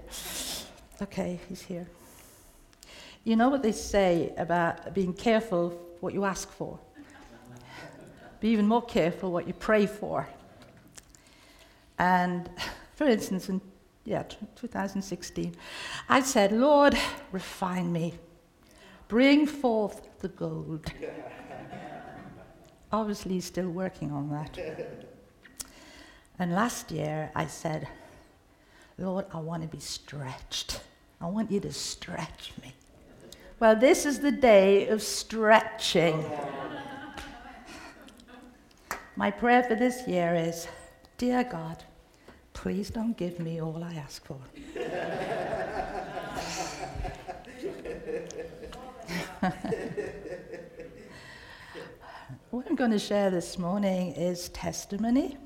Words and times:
Okay, 1.00 1.40
he's 1.48 1.62
here. 1.62 1.88
You 3.24 3.36
know 3.36 3.48
what 3.48 3.62
they 3.62 3.72
say 3.72 4.34
about 4.36 4.92
being 4.92 5.14
careful 5.14 5.70
what 6.00 6.12
you 6.12 6.26
ask 6.26 6.52
for? 6.52 6.78
Be 8.40 8.50
even 8.50 8.68
more 8.68 8.82
careful 8.82 9.32
what 9.32 9.48
you 9.48 9.54
pray 9.54 9.86
for. 9.86 10.28
And 11.98 12.48
for 12.94 13.06
instance, 13.06 13.48
in 13.48 13.60
yeah, 14.04 14.24
2016, 14.56 15.54
I 16.08 16.20
said, 16.20 16.52
Lord, 16.52 16.96
refine 17.32 17.92
me. 17.92 18.14
Bring 19.08 19.46
forth 19.46 20.08
the 20.20 20.28
gold. 20.28 20.86
Obviously, 22.92 23.40
still 23.40 23.70
working 23.70 24.12
on 24.12 24.30
that. 24.30 24.58
And 26.38 26.52
last 26.52 26.90
year, 26.90 27.30
I 27.34 27.46
said, 27.46 27.88
Lord, 28.98 29.24
I 29.32 29.40
want 29.40 29.62
to 29.62 29.68
be 29.68 29.80
stretched. 29.80 30.80
I 31.20 31.26
want 31.26 31.50
you 31.50 31.60
to 31.60 31.72
stretch 31.72 32.52
me. 32.62 32.74
Well, 33.58 33.76
this 33.76 34.04
is 34.04 34.20
the 34.20 34.32
day 34.32 34.88
of 34.88 35.02
stretching. 35.02 36.22
My 39.16 39.30
prayer 39.30 39.62
for 39.62 39.74
this 39.74 40.06
year 40.06 40.34
is 40.34 40.66
Dear 41.16 41.44
God, 41.44 41.84
please 42.54 42.90
don't 42.90 43.16
give 43.16 43.38
me 43.38 43.62
all 43.62 43.84
I 43.84 43.94
ask 43.94 44.24
for. 44.24 44.36
what 52.50 52.66
I'm 52.68 52.74
going 52.74 52.90
to 52.90 52.98
share 52.98 53.30
this 53.30 53.56
morning 53.58 54.10
is 54.14 54.48
testimony. 54.48 55.38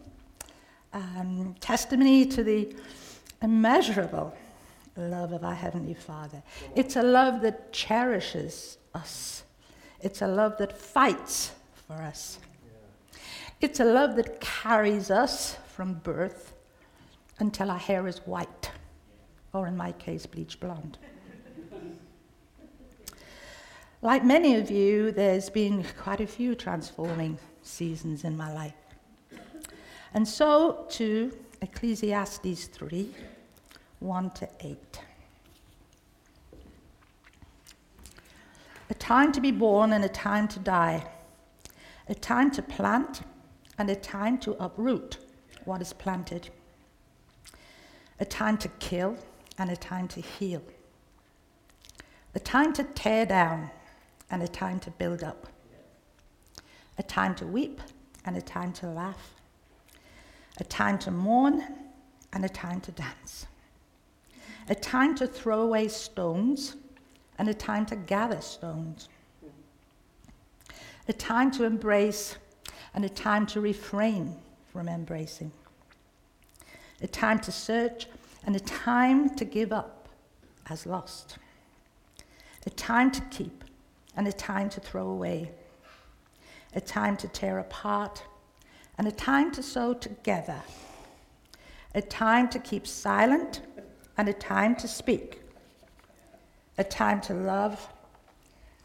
Um, 0.94 1.54
testimony 1.60 2.24
to 2.24 2.42
the 2.42 2.74
immeasurable 3.42 4.34
love 4.96 5.32
of 5.32 5.44
our 5.44 5.54
Heavenly 5.54 5.92
Father. 5.92 6.42
It's 6.74 6.96
a 6.96 7.02
love 7.02 7.42
that 7.42 7.74
cherishes 7.74 8.78
us, 8.94 9.42
it's 10.00 10.22
a 10.22 10.28
love 10.28 10.56
that 10.58 10.78
fights 10.78 11.52
for 11.86 11.96
us. 11.96 12.38
It's 13.60 13.80
a 13.80 13.84
love 13.84 14.14
that 14.14 14.40
carries 14.40 15.10
us 15.10 15.56
from 15.74 15.94
birth 15.94 16.52
until 17.40 17.72
our 17.72 17.78
hair 17.78 18.06
is 18.06 18.18
white, 18.18 18.70
or 19.52 19.66
in 19.66 19.76
my 19.76 19.90
case, 19.92 20.26
bleach 20.26 20.60
blonde. 20.60 20.96
like 24.00 24.24
many 24.24 24.54
of 24.54 24.70
you, 24.70 25.10
there's 25.10 25.50
been 25.50 25.84
quite 26.00 26.20
a 26.20 26.26
few 26.26 26.54
transforming 26.54 27.36
seasons 27.62 28.22
in 28.22 28.36
my 28.36 28.52
life. 28.52 28.74
And 30.14 30.26
so 30.26 30.86
to 30.90 31.36
Ecclesiastes 31.60 32.66
3 32.66 33.12
1 33.98 34.30
to 34.30 34.48
8. 34.60 35.00
A 38.90 38.94
time 38.94 39.32
to 39.32 39.40
be 39.40 39.50
born 39.50 39.92
and 39.92 40.04
a 40.04 40.08
time 40.08 40.46
to 40.46 40.60
die, 40.60 41.04
a 42.08 42.14
time 42.14 42.52
to 42.52 42.62
plant 42.62 43.22
and 43.78 43.88
a 43.88 43.96
time 43.96 44.36
to 44.38 44.52
uproot 44.62 45.18
what 45.64 45.80
is 45.80 45.92
planted, 45.92 46.50
a 48.18 48.24
time 48.24 48.58
to 48.58 48.68
kill 48.80 49.16
and 49.56 49.70
a 49.70 49.76
time 49.76 50.08
to 50.08 50.20
heal, 50.20 50.62
a 52.34 52.40
time 52.40 52.72
to 52.72 52.82
tear 52.82 53.24
down 53.24 53.70
and 54.30 54.42
a 54.42 54.48
time 54.48 54.80
to 54.80 54.90
build 54.90 55.22
up, 55.22 55.46
a 56.98 57.02
time 57.02 57.34
to 57.36 57.46
weep 57.46 57.80
and 58.24 58.36
a 58.36 58.42
time 58.42 58.72
to 58.72 58.86
laugh, 58.86 59.34
a 60.58 60.64
time 60.64 60.98
to 60.98 61.10
mourn 61.10 61.62
and 62.32 62.44
a 62.44 62.48
time 62.48 62.80
to 62.80 62.90
dance, 62.92 63.46
a 64.68 64.74
time 64.74 65.14
to 65.14 65.26
throw 65.26 65.62
away 65.62 65.88
stones 65.88 66.76
and 67.38 67.48
a 67.48 67.54
time 67.54 67.86
to 67.86 67.94
gather 67.94 68.40
stones, 68.40 69.08
a 71.06 71.12
time 71.12 71.50
to 71.52 71.64
embrace 71.64 72.36
and 72.98 73.04
a 73.04 73.08
time 73.08 73.46
to 73.46 73.60
refrain 73.60 74.34
from 74.72 74.88
embracing, 74.88 75.52
a 77.00 77.06
time 77.06 77.38
to 77.38 77.52
search 77.52 78.08
and 78.44 78.56
a 78.56 78.58
time 78.58 79.30
to 79.36 79.44
give 79.44 79.72
up 79.72 80.08
as 80.68 80.84
lost, 80.84 81.38
a 82.66 82.70
time 82.70 83.08
to 83.08 83.20
keep 83.30 83.62
and 84.16 84.26
a 84.26 84.32
time 84.32 84.68
to 84.68 84.80
throw 84.80 85.10
away, 85.10 85.48
a 86.74 86.80
time 86.80 87.16
to 87.16 87.28
tear 87.28 87.60
apart 87.60 88.24
and 88.98 89.06
a 89.06 89.12
time 89.12 89.52
to 89.52 89.62
sew 89.62 89.94
together, 89.94 90.60
a 91.94 92.02
time 92.02 92.48
to 92.48 92.58
keep 92.58 92.84
silent 92.84 93.60
and 94.16 94.28
a 94.28 94.32
time 94.32 94.74
to 94.74 94.88
speak, 94.88 95.40
a 96.78 96.82
time 96.82 97.20
to 97.20 97.32
love, 97.32 97.88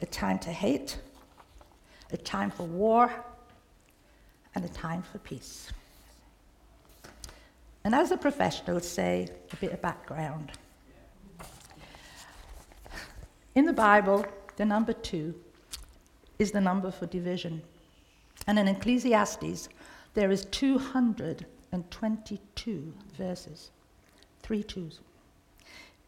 a 0.03 0.06
time 0.06 0.38
to 0.38 0.51
hate, 0.51 1.00
a 2.12 2.18
time 2.18 2.51
for 2.51 2.68
war 2.68 3.12
and 4.56 4.66
a 4.66 4.69
time 4.69 5.02
for 5.02 5.18
peace. 5.19 5.72
And 7.84 7.94
as 7.94 8.12
a 8.12 8.18
professional, 8.18 8.80
say 8.80 9.28
a 9.52 9.56
bit 9.58 9.74
of 9.74 9.81
background. 9.81 10.53
In 13.56 13.66
the 13.66 13.74
Bible, 13.74 14.25
the 14.56 14.63
number 14.66 14.94
two 14.94 15.36
is 16.40 16.52
the 16.52 16.62
number 16.62 16.90
for 16.92 17.08
division. 17.08 17.62
And 18.47 18.58
in 18.58 18.68
Ecclesiastes, 18.68 19.69
there 20.13 20.31
is 20.31 20.46
222 20.46 22.94
verses, 23.18 23.72
three 24.42 24.63
twos. 24.63 25.02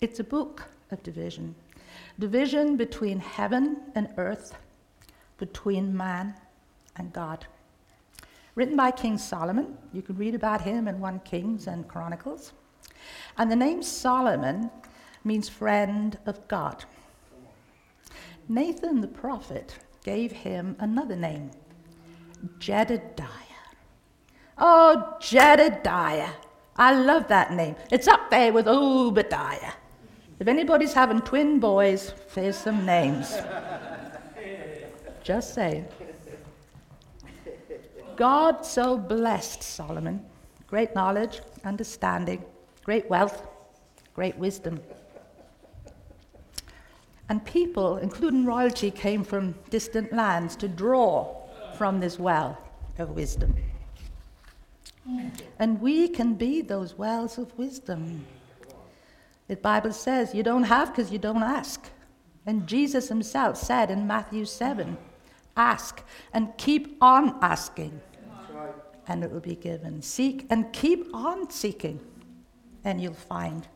It's 0.02 0.20
a 0.20 0.24
book 0.24 0.64
of 0.92 1.04
division. 1.04 1.56
Division 2.20 2.78
between 2.78 3.20
heaven 3.20 3.78
and 3.96 4.08
earth, 4.18 4.56
between 5.38 5.96
man 5.96 6.36
and 6.96 7.12
God 7.12 7.46
written 8.56 8.76
by 8.76 8.92
King 8.92 9.18
Solomon. 9.18 9.78
You 9.94 10.02
can 10.02 10.18
read 10.18 10.34
about 10.34 10.62
him 10.62 10.88
in 10.88 11.00
1 11.00 11.20
Kings 11.20 11.68
and 11.68 11.88
Chronicles. 11.88 12.54
And 13.38 13.52
the 13.52 13.56
name 13.56 13.84
Solomon 13.84 14.72
means 15.24 15.50
friend 15.50 16.18
of 16.26 16.48
God. 16.48 16.86
Nathan 18.48 19.02
the 19.02 19.08
prophet 19.08 19.76
gave 20.04 20.32
him 20.32 20.76
another 20.80 21.16
name, 21.16 21.52
Jedediah. 22.60 23.28
Oh, 24.58 25.18
Jedediah. 25.20 26.30
I 26.78 26.94
love 26.94 27.28
that 27.30 27.52
name. 27.52 27.76
It's 27.92 28.08
up 28.08 28.30
there 28.30 28.54
with 28.54 28.68
Obadiah. 28.68 29.74
If 30.40 30.48
anybody's 30.48 30.94
having 30.94 31.22
twin 31.22 31.60
boys, 31.60 32.14
here's 32.34 32.58
some 32.58 32.86
names. 32.86 33.34
Just 35.24 35.54
saying. 35.54 35.88
God 38.18 38.66
so 38.66 38.98
blessed 38.98 39.64
Solomon 39.64 40.26
great 40.68 40.96
knowledge, 40.96 41.42
understanding, 41.64 42.44
great 42.84 43.10
wealth, 43.10 43.48
great 44.14 44.36
wisdom. 44.38 44.80
And 47.30 47.44
people, 47.46 47.98
including 47.98 48.46
royalty, 48.46 48.92
came 48.92 49.24
from 49.24 49.56
distant 49.70 50.12
lands 50.14 50.56
to 50.58 50.68
draw 50.68 51.34
from 51.78 52.00
this 52.00 52.20
well 52.20 52.58
of 52.98 53.12
wisdom. 53.12 53.56
And 55.60 55.80
we 55.82 56.08
can 56.08 56.34
be 56.34 56.62
those 56.62 56.98
wells 56.98 57.38
of 57.38 57.58
wisdom. 57.58 58.26
The 59.48 59.56
Bible 59.56 59.94
says 59.94 60.34
you 60.34 60.44
don't 60.44 60.64
have 60.64 60.90
because 60.90 61.12
you 61.12 61.20
don't 61.20 61.44
ask. 61.44 61.90
And 62.46 62.68
Jesus 62.68 63.08
himself 63.08 63.58
said 63.58 63.90
in 63.90 64.08
Matthew 64.08 64.46
7 64.46 64.98
Ask 65.58 66.04
and 66.34 66.56
keep 66.58 66.98
on 67.02 67.38
asking, 67.42 68.02
and 69.08 69.24
it 69.24 69.32
will 69.32 69.40
be 69.40 69.56
given. 69.56 70.02
Seek 70.02 70.46
and 70.50 70.72
keep 70.74 71.08
on 71.14 71.50
seeking, 71.50 72.00
and 72.84 73.02
you'll 73.02 73.14
find. 73.14 73.68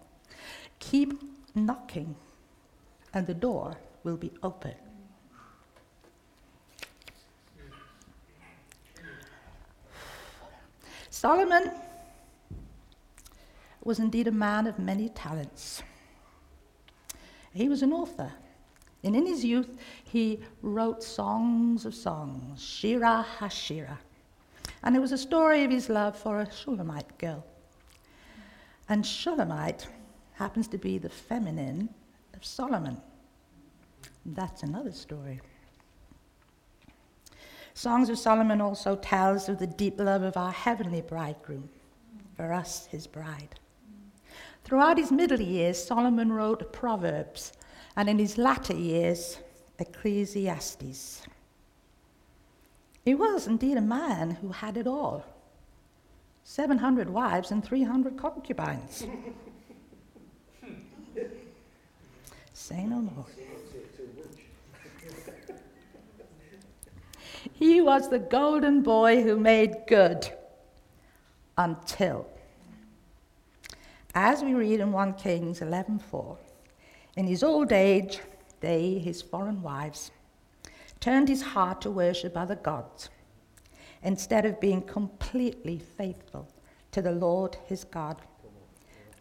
Keep 0.79 1.21
knocking, 1.55 2.15
and 3.13 3.27
the 3.27 3.33
door 3.33 3.77
will 4.03 4.17
be 4.17 4.31
open. 4.43 4.73
Solomon 11.09 11.71
was 13.83 13.99
indeed 13.99 14.27
a 14.27 14.31
man 14.31 14.67
of 14.67 14.79
many 14.79 15.09
talents. 15.09 15.81
He 17.53 17.67
was 17.67 17.81
an 17.81 17.91
author. 17.91 18.31
And 19.03 19.15
in 19.15 19.25
his 19.25 19.45
youth, 19.45 19.77
he 20.03 20.39
wrote 20.61 21.03
songs 21.03 21.85
of 21.85 21.95
songs, 21.95 22.61
Shira 22.61 23.25
HaShira. 23.39 23.97
And 24.83 24.95
it 24.95 24.99
was 24.99 25.11
a 25.11 25.17
story 25.17 25.63
of 25.63 25.71
his 25.71 25.89
love 25.89 26.17
for 26.17 26.41
a 26.41 26.51
Shulamite 26.51 27.17
girl. 27.17 27.45
And 28.89 29.05
Shulamite 29.05 29.87
happens 30.33 30.67
to 30.69 30.77
be 30.77 30.97
the 30.97 31.09
feminine 31.09 31.89
of 32.33 32.43
Solomon. 32.43 32.99
That's 34.25 34.63
another 34.63 34.91
story. 34.91 35.41
Songs 37.73 38.09
of 38.09 38.17
Solomon 38.17 38.59
also 38.59 38.97
tells 38.97 39.47
of 39.47 39.59
the 39.59 39.67
deep 39.67 39.99
love 39.99 40.23
of 40.23 40.35
our 40.35 40.51
heavenly 40.51 41.01
bridegroom, 41.01 41.69
for 42.35 42.51
us, 42.51 42.87
his 42.87 43.07
bride. 43.07 43.59
Throughout 44.63 44.97
his 44.97 45.11
middle 45.11 45.39
years, 45.39 45.81
Solomon 45.81 46.31
wrote 46.31 46.73
Proverbs, 46.73 47.53
and 47.99 48.07
in 48.07 48.17
his 48.17 48.37
latter 48.37 48.73
years, 48.73 49.39
Ecclesiastes. 49.77 51.21
He 53.03 53.13
was 53.13 53.45
indeed 53.45 53.75
a 53.75 53.81
man 53.81 54.31
who 54.31 54.53
had 54.53 54.77
it 54.77 54.87
all 54.87 55.25
700 56.45 57.09
wives 57.09 57.51
and 57.51 57.61
300 57.61 58.15
concubines. 58.15 59.03
Say 62.53 62.85
no 62.85 63.01
more. 63.01 63.25
He 67.51 67.81
was 67.81 68.09
the 68.09 68.19
golden 68.19 68.81
boy 68.81 69.23
who 69.23 69.37
made 69.37 69.75
good 69.87 70.25
until, 71.57 72.27
as 74.15 74.41
we 74.41 74.53
read 74.53 74.79
in 74.79 74.93
1 74.93 75.15
Kings 75.15 75.59
11:4, 75.59 76.37
in 77.15 77.27
his 77.27 77.44
old 77.44 77.71
age, 77.71 78.19
they, 78.59 79.00
his 79.00 79.21
foreign 79.21 79.61
wives, 79.61 80.11
turned 81.00 81.29
his 81.29 81.41
heart 81.41 81.81
to 81.81 81.91
worship 81.91 82.35
other 82.35 82.56
gods 82.56 83.09
instead 84.03 84.45
of 84.45 84.59
being 84.59 84.81
completely 84.81 85.79
faithful 85.79 86.47
to 86.91 87.01
the 87.01 87.11
Lord 87.11 87.57
his 87.65 87.83
God 87.83 88.21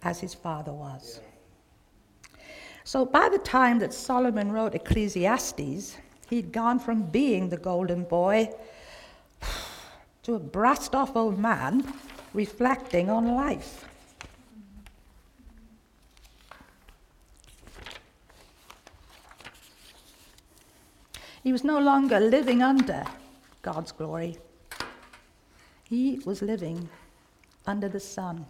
as 0.03 0.21
his 0.21 0.35
father 0.35 0.73
was. 0.73 1.21
So 2.85 3.05
by 3.05 3.29
the 3.29 3.39
time 3.39 3.79
that 3.81 3.93
Solomon 3.93 4.51
wrote 4.51 4.75
Ecclesiastes, 4.75 5.99
he'd 6.31 6.53
gone 6.53 6.79
from 6.79 7.03
being 7.03 7.49
the 7.49 7.57
golden 7.57 8.05
boy 8.05 8.51
to 10.23 10.35
a 10.35 10.39
brassed 10.39 10.95
off 10.95 11.17
old 11.17 11.39
man 11.39 11.93
reflecting 12.33 13.11
on 13.11 13.35
life. 13.35 13.85
He 21.49 21.53
was 21.53 21.65
no 21.65 21.79
longer 21.79 22.21
living 22.21 22.63
under 22.63 23.07
God's 23.63 23.91
glory. 23.91 24.37
He 25.83 26.21
was 26.27 26.43
living 26.43 26.91
under 27.67 27.89
the 27.89 28.01
sun, 28.01 28.45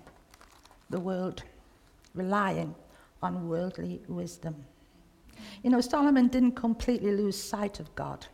the 0.91 0.99
world, 0.99 1.45
relying 2.17 2.75
on 3.23 3.49
worldly 3.49 4.03
wisdom. 4.09 4.57
You 5.63 5.71
know, 5.71 5.81
Solomon 5.81 6.27
didn't 6.27 6.57
completely 6.57 7.13
lose 7.13 7.41
sight 7.41 7.79
of 7.79 7.95
God. 7.95 8.27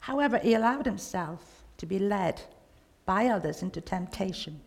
However, 0.00 0.38
he 0.38 0.54
allowed 0.54 0.86
himself 0.86 1.64
to 1.78 1.86
be 1.86 1.98
led 1.98 2.40
by 3.04 3.26
others 3.26 3.62
into 3.62 3.80
temptation, 3.80 4.60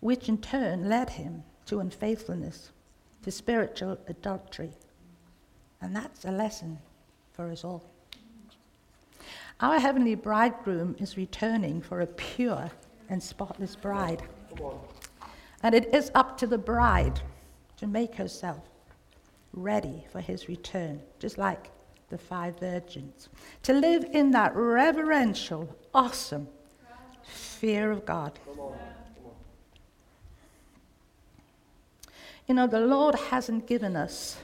which 0.00 0.28
in 0.28 0.38
turn 0.38 0.88
led 0.88 1.10
him 1.10 1.44
to 1.66 1.78
unfaithfulness, 1.78 2.72
to 3.22 3.30
spiritual 3.30 3.96
adultery. 4.08 4.72
And 5.80 5.94
that's 5.94 6.24
a 6.24 6.32
lesson 6.32 6.80
for 7.36 7.50
us 7.50 7.62
all. 7.64 7.84
Our 9.60 9.78
heavenly 9.78 10.14
bridegroom 10.14 10.96
is 10.98 11.16
returning 11.16 11.80
for 11.80 12.00
a 12.00 12.06
pure 12.06 12.70
and 13.08 13.22
spotless 13.22 13.76
bride. 13.76 14.22
And 15.62 15.74
it 15.74 15.94
is 15.94 16.10
up 16.14 16.38
to 16.38 16.46
the 16.46 16.58
bride 16.58 17.20
to 17.78 17.86
make 17.86 18.14
herself 18.16 18.60
ready 19.52 20.04
for 20.10 20.20
his 20.20 20.48
return, 20.48 21.00
just 21.18 21.38
like 21.38 21.70
the 22.10 22.18
five 22.18 22.58
virgins. 22.58 23.28
To 23.64 23.72
live 23.72 24.04
in 24.12 24.30
that 24.32 24.54
reverential, 24.54 25.74
awesome 25.94 26.48
fear 27.22 27.90
of 27.90 28.04
God. 28.04 28.38
You 32.46 32.54
know, 32.54 32.66
the 32.66 32.80
Lord 32.80 33.14
hasn't 33.14 33.66
given 33.66 33.96
us 33.96 34.36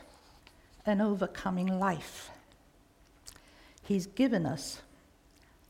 an 0.85 1.00
overcoming 1.00 1.79
life. 1.79 2.31
He's 3.82 4.06
given 4.06 4.46
us 4.46 4.81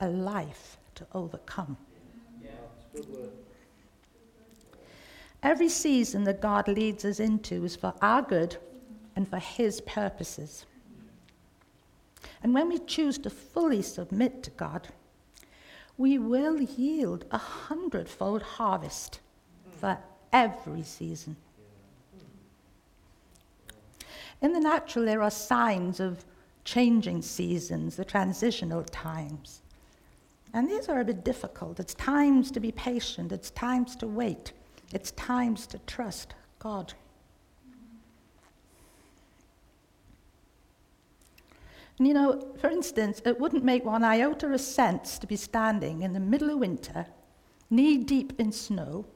a 0.00 0.08
life 0.08 0.76
to 0.96 1.06
overcome. 1.14 1.76
Every 5.42 5.68
season 5.68 6.24
that 6.24 6.40
God 6.40 6.68
leads 6.68 7.04
us 7.04 7.18
into 7.18 7.64
is 7.64 7.74
for 7.74 7.94
our 8.00 8.22
good 8.22 8.56
and 9.16 9.28
for 9.28 9.38
His 9.38 9.80
purposes. 9.80 10.66
And 12.42 12.54
when 12.54 12.68
we 12.68 12.78
choose 12.78 13.18
to 13.18 13.30
fully 13.30 13.82
submit 13.82 14.42
to 14.44 14.50
God, 14.50 14.88
we 15.96 16.18
will 16.18 16.60
yield 16.60 17.24
a 17.30 17.38
hundredfold 17.38 18.42
harvest 18.42 19.20
for 19.80 19.98
every 20.32 20.82
season. 20.82 21.36
In 24.40 24.52
the 24.52 24.60
natural, 24.60 25.04
there 25.04 25.22
are 25.22 25.30
signs 25.30 26.00
of 26.00 26.24
changing 26.64 27.22
seasons, 27.22 27.96
the 27.96 28.04
transitional 28.04 28.84
times. 28.84 29.62
And 30.54 30.68
these 30.68 30.88
are 30.88 31.00
a 31.00 31.04
bit 31.04 31.24
difficult. 31.24 31.80
It's 31.80 31.94
times 31.94 32.50
to 32.52 32.60
be 32.60 32.72
patient, 32.72 33.32
it's 33.32 33.50
times 33.50 33.96
to 33.96 34.06
wait, 34.06 34.52
it's 34.92 35.12
times 35.12 35.66
to 35.68 35.78
trust 35.80 36.34
God. 36.58 36.92
And 41.98 42.08
you 42.08 42.14
know, 42.14 42.54
for 42.58 42.68
instance, 42.68 43.22
it 43.24 43.38
wouldn't 43.38 43.64
make 43.64 43.84
one 43.84 44.02
iota 44.02 44.52
of 44.52 44.60
sense 44.60 45.18
to 45.18 45.26
be 45.26 45.36
standing 45.36 46.02
in 46.02 46.12
the 46.12 46.20
middle 46.20 46.50
of 46.50 46.58
winter, 46.58 47.06
knee 47.70 47.98
deep 47.98 48.38
in 48.40 48.50
snow, 48.50 49.06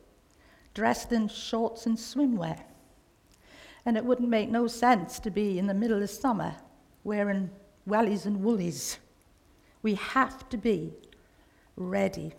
dressed 0.72 1.10
in 1.10 1.28
shorts 1.28 1.87
and 1.87 1.96
swimwear. 1.96 2.60
And 3.84 3.96
it 3.96 4.04
wouldn't 4.04 4.28
make 4.28 4.50
no 4.50 4.66
sense 4.66 5.19
to 5.20 5.31
be 5.31 5.58
in 5.58 5.66
the 5.66 5.75
middle 5.75 6.02
of 6.02 6.10
summer 6.10 6.56
wearing 7.06 7.49
wellies 7.88 8.26
and 8.26 8.43
woolies. 8.43 8.99
We 9.82 9.94
have 9.94 10.49
to 10.49 10.58
be 10.58 10.93
ready. 11.76 12.32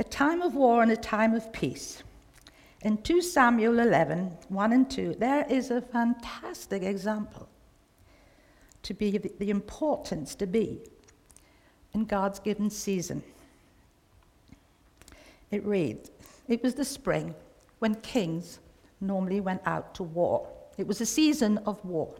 A 0.00 0.04
time 0.04 0.42
of 0.42 0.56
war 0.56 0.82
and 0.82 0.90
a 0.90 0.96
time 0.96 1.34
of 1.34 1.52
peace. 1.52 2.02
In 2.82 2.98
2 2.98 3.22
Samuel 3.22 3.78
11, 3.78 4.36
1 4.48 4.72
and 4.72 4.90
2, 4.90 5.14
there 5.18 5.46
is 5.48 5.70
a 5.70 5.80
fantastic 5.80 6.82
example 6.82 7.48
to 8.82 8.92
be 8.92 9.16
the 9.18 9.50
importance 9.50 10.34
to 10.34 10.46
be 10.46 10.80
in 11.94 12.04
God's 12.04 12.40
given 12.40 12.68
season. 12.68 13.22
It 15.52 15.64
reads, 15.64 16.10
It 16.48 16.64
was 16.64 16.74
the 16.74 16.84
spring 16.84 17.36
when 17.78 17.94
kings 17.96 18.58
normally 19.00 19.40
went 19.40 19.62
out 19.64 19.94
to 19.94 20.02
war. 20.02 20.48
It 20.78 20.86
was 20.86 21.00
a 21.00 21.06
season 21.06 21.58
of 21.66 21.84
war. 21.84 22.14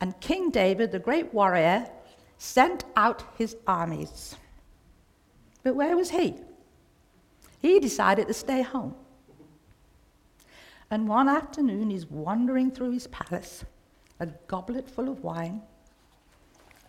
And 0.00 0.18
King 0.20 0.50
David, 0.50 0.92
the 0.92 1.00
great 1.00 1.34
warrior, 1.34 1.90
sent 2.38 2.84
out 2.96 3.24
his 3.36 3.56
armies. 3.66 4.36
But 5.64 5.74
where 5.74 5.96
was 5.96 6.10
he? 6.10 6.36
He 7.60 7.80
decided 7.80 8.28
to 8.28 8.34
stay 8.34 8.62
home. 8.62 8.94
And 10.90 11.08
one 11.08 11.28
afternoon, 11.28 11.90
he's 11.90 12.06
wandering 12.06 12.70
through 12.70 12.92
his 12.92 13.08
palace, 13.08 13.64
a 14.20 14.26
goblet 14.46 14.88
full 14.88 15.08
of 15.08 15.24
wine, 15.24 15.60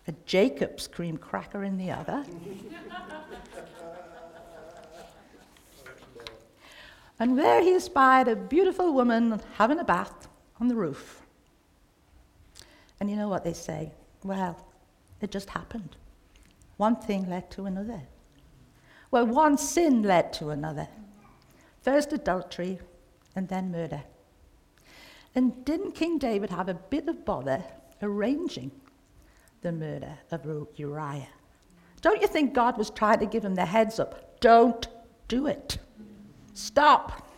a 0.06 0.12
Jacob's 0.24 0.86
cream 0.86 1.18
cracker 1.18 1.64
in 1.64 1.76
the 1.76 1.90
other. 1.90 2.24
and 7.18 7.36
there 7.36 7.60
he 7.60 7.74
espied 7.74 8.28
a 8.28 8.36
beautiful 8.36 8.94
woman 8.94 9.40
having 9.56 9.80
a 9.80 9.84
bath 9.84 10.29
on 10.60 10.68
the 10.68 10.74
roof. 10.74 11.22
And 13.00 13.10
you 13.10 13.16
know 13.16 13.28
what 13.28 13.44
they 13.44 13.54
say? 13.54 13.92
Well, 14.22 14.62
it 15.20 15.30
just 15.30 15.50
happened. 15.50 15.96
One 16.76 16.96
thing 16.96 17.28
led 17.28 17.50
to 17.52 17.66
another. 17.66 18.02
Well, 19.10 19.26
one 19.26 19.58
sin 19.58 20.02
led 20.02 20.32
to 20.34 20.50
another. 20.50 20.88
First 21.82 22.12
adultery, 22.12 22.78
and 23.34 23.48
then 23.48 23.72
murder. 23.72 24.02
And 25.34 25.64
didn't 25.64 25.92
King 25.92 26.18
David 26.18 26.50
have 26.50 26.68
a 26.68 26.74
bit 26.74 27.08
of 27.08 27.24
bother 27.24 27.64
arranging 28.02 28.70
the 29.62 29.72
murder 29.72 30.18
of 30.30 30.46
Uriah? 30.76 31.28
Don't 32.00 32.20
you 32.20 32.26
think 32.26 32.54
God 32.54 32.78
was 32.78 32.90
trying 32.90 33.20
to 33.20 33.26
give 33.26 33.44
him 33.44 33.54
the 33.54 33.66
heads 33.66 33.98
up? 33.98 34.40
Don't 34.40 34.88
do 35.28 35.46
it. 35.46 35.78
Stop. 36.54 37.29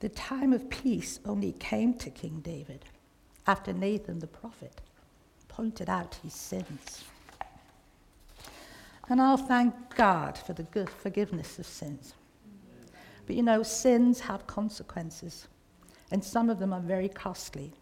The 0.00 0.08
time 0.08 0.52
of 0.52 0.68
peace 0.70 1.20
only 1.24 1.52
came 1.52 1.94
to 1.94 2.10
King 2.10 2.40
David 2.40 2.84
after 3.46 3.72
Nathan 3.72 4.18
the 4.18 4.26
prophet 4.26 4.80
pointed 5.48 5.90
out 5.90 6.18
his 6.22 6.32
sins. 6.32 7.04
And 9.08 9.20
I'll 9.20 9.36
thank 9.36 9.74
God 9.96 10.38
for 10.38 10.52
the 10.52 10.62
good 10.62 10.88
forgiveness 10.88 11.58
of 11.58 11.66
sins. 11.66 12.14
But 13.26 13.36
you 13.36 13.42
know, 13.42 13.62
sins 13.62 14.20
have 14.20 14.46
consequences, 14.46 15.48
and 16.10 16.24
some 16.24 16.48
of 16.48 16.58
them 16.58 16.72
are 16.72 16.80
very 16.80 17.08
costly. 17.08 17.72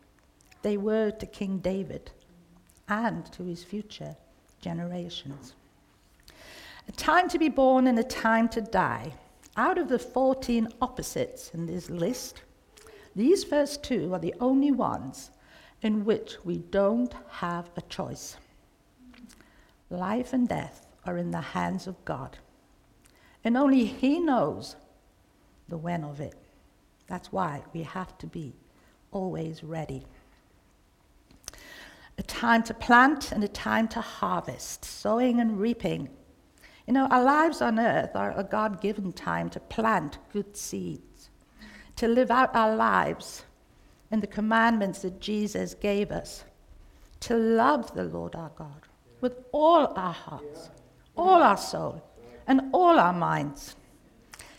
They 0.63 0.77
were 0.77 1.11
to 1.13 1.27
King 1.27 1.59
David 1.59 2.11
and 2.89 3.31
to 3.33 3.45
his 3.45 3.63
future 3.63 4.17
generations. 4.61 5.55
A 6.89 6.93
time 6.93 7.29
to 7.29 7.39
be 7.39 7.49
born 7.49 7.87
and 7.87 7.99
a 7.99 8.05
time 8.05 8.49
to 8.49 8.61
die. 8.61 9.13
Out 9.59 9.77
of 9.77 9.89
the 9.89 9.99
14 9.99 10.69
opposites 10.81 11.51
in 11.53 11.67
this 11.67 11.91
list, 11.91 12.43
these 13.17 13.43
first 13.43 13.83
two 13.83 14.15
are 14.15 14.21
the 14.21 14.37
only 14.39 14.71
ones 14.71 15.33
in 15.83 16.05
which 16.05 16.37
we 16.45 16.59
don't 16.59 17.13
have 17.29 17.69
a 17.77 17.83
choice. 17.83 18.37
Life 19.91 20.33
and 20.33 20.49
death 20.49 20.87
are 21.05 21.19
in 21.19 21.33
the 21.33 21.41
hands 21.41 21.89
of 21.89 22.05
God, 22.05 22.39
and 23.43 23.57
only 23.57 23.85
He 23.85 24.21
knows 24.21 24.77
the 25.69 25.77
when 25.77 26.05
of 26.05 26.21
it. 26.21 26.37
That's 27.09 27.33
why 27.33 27.65
we 27.73 27.83
have 27.83 28.17
to 28.19 28.29
be 28.29 28.55
always 29.11 29.65
ready. 29.65 30.07
A 32.17 32.23
time 32.23 32.63
to 32.63 32.75
plant 32.75 33.33
and 33.33 33.43
a 33.43 33.49
time 33.49 33.89
to 33.89 34.01
harvest, 34.01 34.85
sowing 34.85 35.41
and 35.41 35.59
reaping. 35.59 36.11
You 36.89 36.95
know, 36.95 37.07
our 37.09 37.23
lives 37.23 37.61
on 37.61 37.79
earth 37.79 38.17
are 38.17 38.33
a 38.35 38.43
God 38.43 38.81
given 38.81 39.13
time 39.13 39.51
to 39.51 39.61
plant 39.61 40.17
good 40.33 40.57
seeds, 40.57 41.29
to 41.97 42.09
live 42.09 42.31
out 42.31 42.57
our 42.57 42.75
lives 42.75 43.45
in 44.11 44.21
the 44.21 44.27
commandments 44.27 45.03
that 45.03 45.21
Jesus 45.21 45.75
gave 45.75 46.11
us, 46.11 46.45
to 47.21 47.37
love 47.37 47.93
the 47.93 48.05
Lord 48.05 48.35
our 48.35 48.51
God 48.57 48.89
with 49.21 49.37
all 49.53 49.93
our 49.99 50.15
hearts, 50.15 50.71
all 51.15 51.43
our 51.43 51.59
soul, 51.59 52.03
and 52.47 52.63
all 52.73 52.99
our 52.99 53.13
minds, 53.13 53.77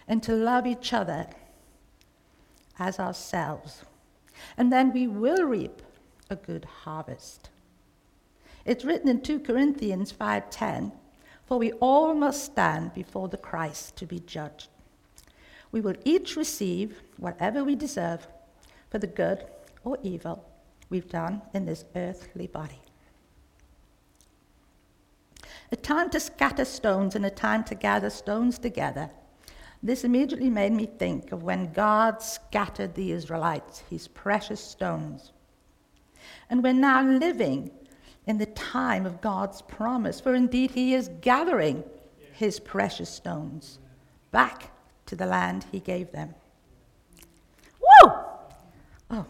and 0.07 0.21
to 0.21 0.33
love 0.33 0.67
each 0.67 0.93
other 0.93 1.25
as 2.77 2.99
ourselves. 2.99 3.81
And 4.55 4.71
then 4.71 4.93
we 4.93 5.07
will 5.07 5.45
reap 5.45 5.81
a 6.29 6.35
good 6.35 6.65
harvest. 6.83 7.49
It's 8.65 8.85
written 8.85 9.09
in 9.09 9.21
2 9.21 9.39
Corinthians 9.39 10.11
5:10, 10.11 10.91
"For 11.49 11.57
we 11.57 11.71
all 11.81 12.13
must 12.13 12.45
stand 12.45 12.93
before 12.93 13.27
the 13.27 13.35
Christ 13.35 13.95
to 13.95 14.05
be 14.05 14.19
judged. 14.19 14.69
We 15.71 15.81
will 15.81 15.95
each 16.05 16.35
receive 16.35 17.01
whatever 17.17 17.63
we 17.63 17.75
deserve 17.75 18.27
for 18.91 18.99
the 18.99 19.07
good 19.07 19.47
or 19.83 19.97
evil 20.03 20.45
we've 20.91 21.09
done 21.09 21.41
in 21.51 21.65
this 21.65 21.85
earthly 21.95 22.45
body." 22.45 22.83
A 25.71 25.75
time 25.75 26.11
to 26.11 26.19
scatter 26.19 26.65
stones 26.65 27.15
and 27.15 27.25
a 27.25 27.31
time 27.31 27.63
to 27.63 27.73
gather 27.73 28.11
stones 28.11 28.59
together. 28.59 29.09
This 29.81 30.03
immediately 30.03 30.51
made 30.51 30.73
me 30.73 30.85
think 30.85 31.31
of 31.31 31.41
when 31.41 31.73
God 31.73 32.21
scattered 32.21 32.93
the 32.93 33.11
Israelites, 33.11 33.79
his 33.89 34.07
precious 34.07 34.63
stones. 34.63 35.33
And 36.47 36.61
we're 36.61 36.73
now 36.73 37.01
living 37.01 37.71
in 38.29 38.37
the 38.37 38.45
time 38.45 39.07
of 39.07 39.21
God's 39.21 39.63
promise, 39.63 40.21
for 40.21 40.35
indeed 40.35 40.69
he 40.69 40.93
is 40.93 41.09
gathering 41.19 41.83
his 42.31 42.59
precious 42.59 43.09
stones 43.09 43.79
back 44.29 44.69
to 45.07 45.15
the 45.15 45.25
land 45.25 45.65
he 45.71 45.79
gave 45.79 46.11
them. 46.11 46.35
Woo! 47.81 48.11
Oh. 49.09 49.25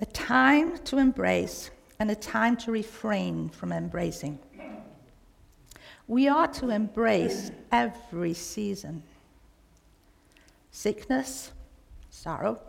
A 0.00 0.06
time 0.06 0.76
to 0.78 0.98
embrace 0.98 1.70
and 2.00 2.10
a 2.10 2.16
time 2.16 2.56
to 2.56 2.72
refrain 2.72 3.48
from 3.48 3.70
embracing. 3.70 4.40
We 6.08 6.26
are 6.26 6.48
to 6.48 6.70
embrace 6.70 7.52
every 7.70 8.34
season 8.34 9.04
sickness, 10.72 11.52
sorrow, 12.10 12.60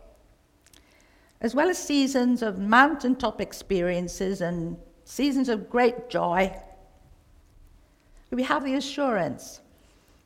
as 1.42 1.56
well 1.56 1.70
as 1.70 1.78
seasons 1.78 2.42
of 2.42 2.60
mountaintop 2.60 3.42
experiences 3.42 4.42
and 4.42 4.78
seasons 5.04 5.50
of 5.50 5.70
great 5.70 6.10
joy. 6.10 6.56
We 8.30 8.44
have 8.44 8.64
the 8.64 8.76
assurance 8.76 9.60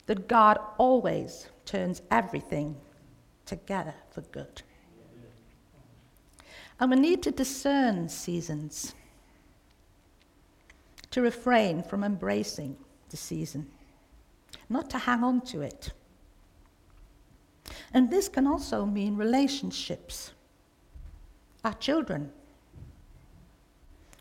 that 0.06 0.28
God 0.28 0.60
always 0.78 1.48
turns 1.66 2.02
everything 2.12 2.76
together 3.46 3.96
for 4.12 4.22
good. 4.22 4.62
And 6.80 6.92
we 6.92 6.98
need 6.98 7.24
to 7.24 7.32
discern 7.32 8.10
seasons 8.10 8.94
to 11.12 11.22
refrain 11.22 11.82
from 11.82 12.04
embracing 12.04 12.76
the 13.10 13.18
season, 13.18 13.68
not 14.68 14.90
to 14.90 14.98
hang 14.98 15.24
on 15.24 15.42
to 15.42 15.62
it. 15.62 15.94
And 17.94 18.12
this 18.12 18.28
can 18.28 18.46
also 18.46 18.86
mean 18.86 19.16
relationships, 19.16 20.34
our 21.66 21.74
children. 21.74 22.32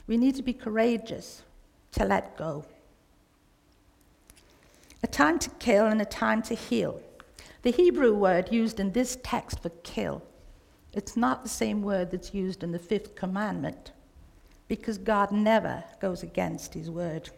We 0.07 0.17
need 0.17 0.35
to 0.37 0.43
be 0.43 0.55
courageous 0.55 1.43
to 1.93 2.05
let 2.05 2.37
go. 2.37 2.65
A 5.03 5.07
time 5.07 5.39
to 5.39 5.51
kill 5.51 5.87
and 5.87 6.01
a 6.01 6.07
time 6.07 6.43
to 6.43 6.55
heal. 6.55 7.01
The 7.63 7.71
Hebrew 7.71 8.15
word 8.15 8.51
used 8.51 8.81
in 8.81 8.93
this 8.93 9.19
text 9.23 9.61
for 9.63 9.69
kill, 9.83 10.23
it's 10.95 11.17
not 11.17 11.43
the 11.43 11.49
same 11.49 11.83
word 11.83 12.11
that's 12.11 12.33
used 12.33 12.63
in 12.63 12.73
the 12.73 12.79
fifth 12.79 13.15
commandment 13.15 13.93
because 14.69 14.97
God 14.97 15.33
never 15.33 15.85
goes 16.01 16.23
against 16.23 16.73
his 16.73 16.91
word. 16.91 17.31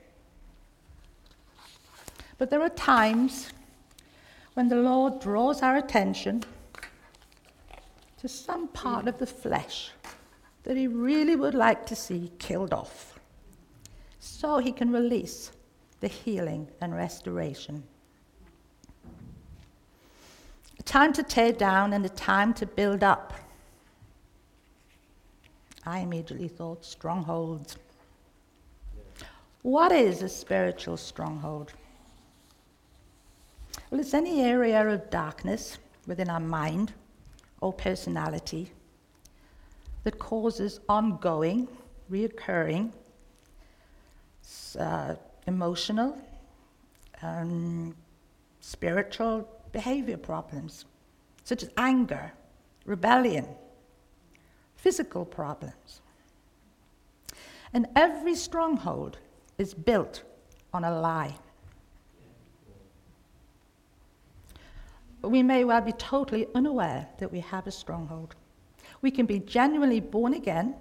But 2.38 2.50
there 2.50 2.62
are 2.62 2.68
times 2.68 3.50
when 4.54 4.68
the 4.68 4.76
Lord 4.76 5.20
draws 5.20 5.62
our 5.62 5.76
attention 5.76 6.44
to 8.18 8.28
some 8.28 8.68
part 8.68 9.08
of 9.08 9.18
the 9.18 9.26
flesh 9.26 9.90
that 10.66 10.76
He 10.76 10.88
really 10.88 11.37
would 11.37 11.54
like 11.54 11.87
to 11.87 11.96
see 11.96 12.32
killed 12.38 12.75
off 12.75 13.20
so 14.18 14.58
He 14.58 14.73
can 14.73 14.92
release 14.92 15.52
the 16.00 16.08
healing 16.08 16.68
and 16.80 16.94
restoration. 16.94 17.85
A 20.78 20.82
time 20.82 21.12
to 21.12 21.23
tear 21.23 21.52
down 21.52 21.92
and 21.92 22.04
a 22.04 22.11
time 22.11 22.52
to 22.54 22.66
build 22.66 23.04
up. 23.04 23.32
I 25.87 26.00
immediately 26.00 26.49
thought 26.49 26.85
strongholds. 26.85 27.76
What 29.62 29.92
is 29.92 30.20
a 30.23 30.28
spiritual 30.28 30.96
stronghold? 30.96 31.73
Well, 33.90 34.00
it's 34.00 34.14
any 34.14 34.42
area 34.42 34.85
of 34.85 35.11
darkness 35.11 35.78
within 36.08 36.28
our 36.28 36.40
mind 36.40 36.92
or 37.61 37.73
personality 37.73 38.73
that 40.06 40.20
causes 40.20 40.78
ongoing, 40.88 41.66
reoccurring, 42.12 42.92
uh, 44.78 45.16
emotional, 45.48 46.16
um, 47.22 47.92
spiritual 48.60 49.48
behavior 49.72 50.16
problems, 50.16 50.84
such 51.42 51.64
as 51.64 51.70
anger, 51.76 52.30
rebellion, 52.84 53.48
physical 54.76 55.25
problems. 55.25 56.02
And 57.72 57.88
every 57.96 58.36
stronghold 58.36 59.18
is 59.58 59.75
built 59.75 60.22
on 60.72 60.84
a 60.84 61.00
lie. 61.00 61.34
we 65.22 65.42
may 65.42 65.64
well 65.64 65.80
be 65.80 65.90
totally 65.90 66.46
unaware 66.54 67.08
that 67.18 67.32
we 67.32 67.40
have 67.40 67.66
a 67.66 67.72
stronghold. 67.72 68.36
We 69.06 69.12
can 69.12 69.26
be 69.26 69.38
genuinely 69.38 70.00
born 70.00 70.34
again, 70.34 70.75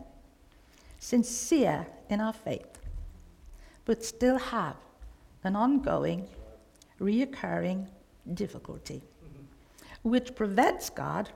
sincere 0.98 1.86
in 2.10 2.20
our 2.20 2.34
faith, 2.34 2.80
but 3.86 4.04
still 4.04 4.40
have 4.40 4.78
an 5.44 5.56
ongoing, 5.56 6.28
reoccurring 7.00 7.86
difficulty, 8.34 9.04
which 10.02 10.34
prevents 10.34 10.90
God 10.90 11.30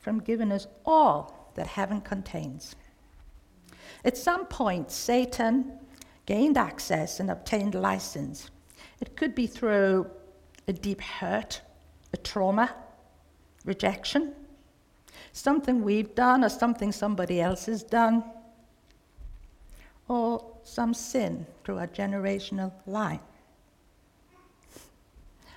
from 0.00 0.18
giving 0.18 0.50
us 0.50 0.66
all 0.84 1.52
that 1.54 1.68
heaven 1.68 2.00
contains. 2.00 2.74
At 4.04 4.16
some 4.16 4.46
point, 4.46 4.90
Satan 4.90 5.78
gained 6.26 6.58
access 6.58 7.20
and 7.20 7.30
obtained 7.30 7.76
license. 7.76 8.50
It 9.00 9.16
could 9.16 9.36
be 9.36 9.46
through 9.46 10.10
a 10.66 10.72
deep 10.72 11.00
hurt 11.00 11.60
a 12.12 12.16
trauma, 12.16 12.74
rejection, 13.64 14.34
something 15.36 15.82
we've 15.82 16.14
done 16.14 16.42
or 16.42 16.48
something 16.48 16.90
somebody 16.90 17.40
else 17.40 17.66
has 17.66 17.82
done, 17.82 18.24
or 20.08 20.44
some 20.62 20.94
sin 20.94 21.46
through 21.62 21.78
a 21.78 21.86
generational 21.86 22.72
line. 22.86 23.20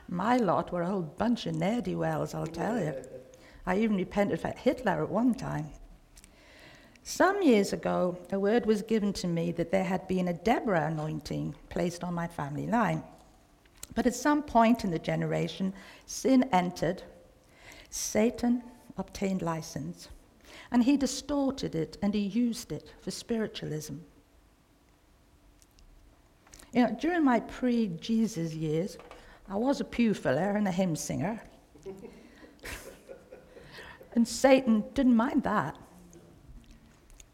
My 0.09 0.37
lot 0.37 0.71
were 0.71 0.81
a 0.81 0.87
whole 0.87 1.01
bunch 1.01 1.45
of 1.45 1.55
ne'er 1.55 1.97
wells, 1.97 2.33
I'll 2.33 2.47
tell 2.47 2.79
you. 2.79 2.93
I 3.65 3.77
even 3.77 3.95
repented 3.95 4.41
for 4.41 4.49
Hitler 4.49 5.03
at 5.03 5.09
one 5.09 5.33
time. 5.33 5.67
Some 7.03 7.41
years 7.41 7.71
ago, 7.71 8.17
a 8.31 8.39
word 8.39 8.65
was 8.65 8.81
given 8.81 9.13
to 9.13 9.27
me 9.27 9.51
that 9.53 9.71
there 9.71 9.83
had 9.83 10.07
been 10.07 10.27
a 10.27 10.33
Deborah 10.33 10.87
anointing 10.87 11.55
placed 11.69 12.03
on 12.03 12.13
my 12.13 12.27
family 12.27 12.67
line. 12.67 13.03
But 13.95 14.05
at 14.07 14.15
some 14.15 14.43
point 14.43 14.83
in 14.83 14.91
the 14.91 14.99
generation, 14.99 15.73
sin 16.05 16.49
entered, 16.51 17.03
Satan 17.89 18.63
obtained 18.99 19.41
license, 19.41 20.09
and 20.71 20.83
he 20.83 20.97
distorted 20.97 21.73
it 21.75 21.97
and 22.01 22.13
he 22.13 22.19
used 22.19 22.71
it 22.71 22.93
for 23.01 23.11
spiritualism. 23.11 23.95
You 26.73 26.83
know, 26.83 26.97
during 26.99 27.23
my 27.23 27.39
pre 27.39 27.87
Jesus 27.99 28.53
years, 28.53 28.97
I 29.47 29.55
was 29.55 29.81
a 29.81 29.85
pew 29.85 30.13
filler 30.13 30.55
and 30.55 30.67
a 30.67 30.71
hymn 30.71 30.95
singer. 30.95 31.41
and 34.13 34.27
Satan 34.27 34.83
didn't 34.93 35.15
mind 35.15 35.43
that. 35.43 35.75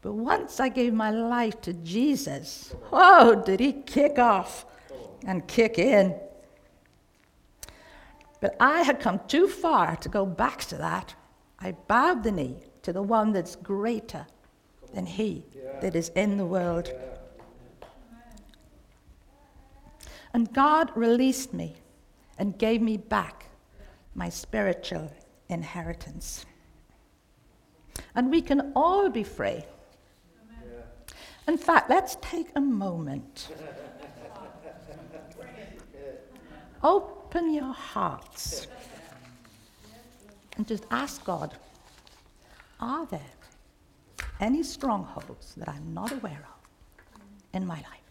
But 0.01 0.13
once 0.13 0.59
I 0.59 0.69
gave 0.69 0.93
my 0.93 1.09
life 1.09 1.59
to 1.61 1.73
Jesus, 1.73 2.73
oh, 2.93 3.35
did 3.43 3.59
he 3.59 3.73
kick 3.73 4.19
off 4.19 4.65
and 5.25 5.45
kick 5.47 5.77
in. 5.79 6.15
But 8.39 8.55
I 8.59 8.83
had 8.83 8.99
come 8.99 9.19
too 9.27 9.47
far 9.47 9.95
to 9.97 10.09
go 10.09 10.25
back 10.25 10.59
to 10.65 10.77
that. 10.77 11.15
I 11.59 11.71
bowed 11.71 12.23
the 12.23 12.31
knee 12.31 12.57
to 12.83 12.93
the 12.93 13.01
one 13.01 13.31
that's 13.31 13.55
greater 13.55 14.27
than 14.93 15.05
he 15.05 15.45
that 15.81 15.95
is 15.95 16.09
in 16.09 16.37
the 16.37 16.45
world. 16.45 16.91
And 20.33 20.51
God 20.53 20.91
released 20.95 21.53
me 21.53 21.75
and 22.37 22.57
gave 22.57 22.81
me 22.81 22.97
back 22.97 23.45
my 24.13 24.29
spiritual 24.29 25.11
inheritance. 25.49 26.45
And 28.13 28.29
we 28.29 28.41
can 28.41 28.73
all 28.75 29.09
be 29.09 29.23
free. 29.23 29.63
In 31.47 31.57
fact, 31.57 31.89
let's 31.89 32.17
take 32.21 32.47
a 32.55 32.61
moment. 32.61 33.49
Open 36.83 37.53
your 37.53 37.73
hearts 37.73 38.67
and 40.57 40.67
just 40.67 40.85
ask 40.91 41.23
God 41.23 41.55
are 42.79 43.05
there 43.05 43.21
any 44.39 44.63
strongholds 44.63 45.55
that 45.55 45.69
I'm 45.69 45.93
not 45.93 46.11
aware 46.11 46.45
of 46.45 46.69
in 47.53 47.65
my 47.65 47.77
life? 47.77 48.04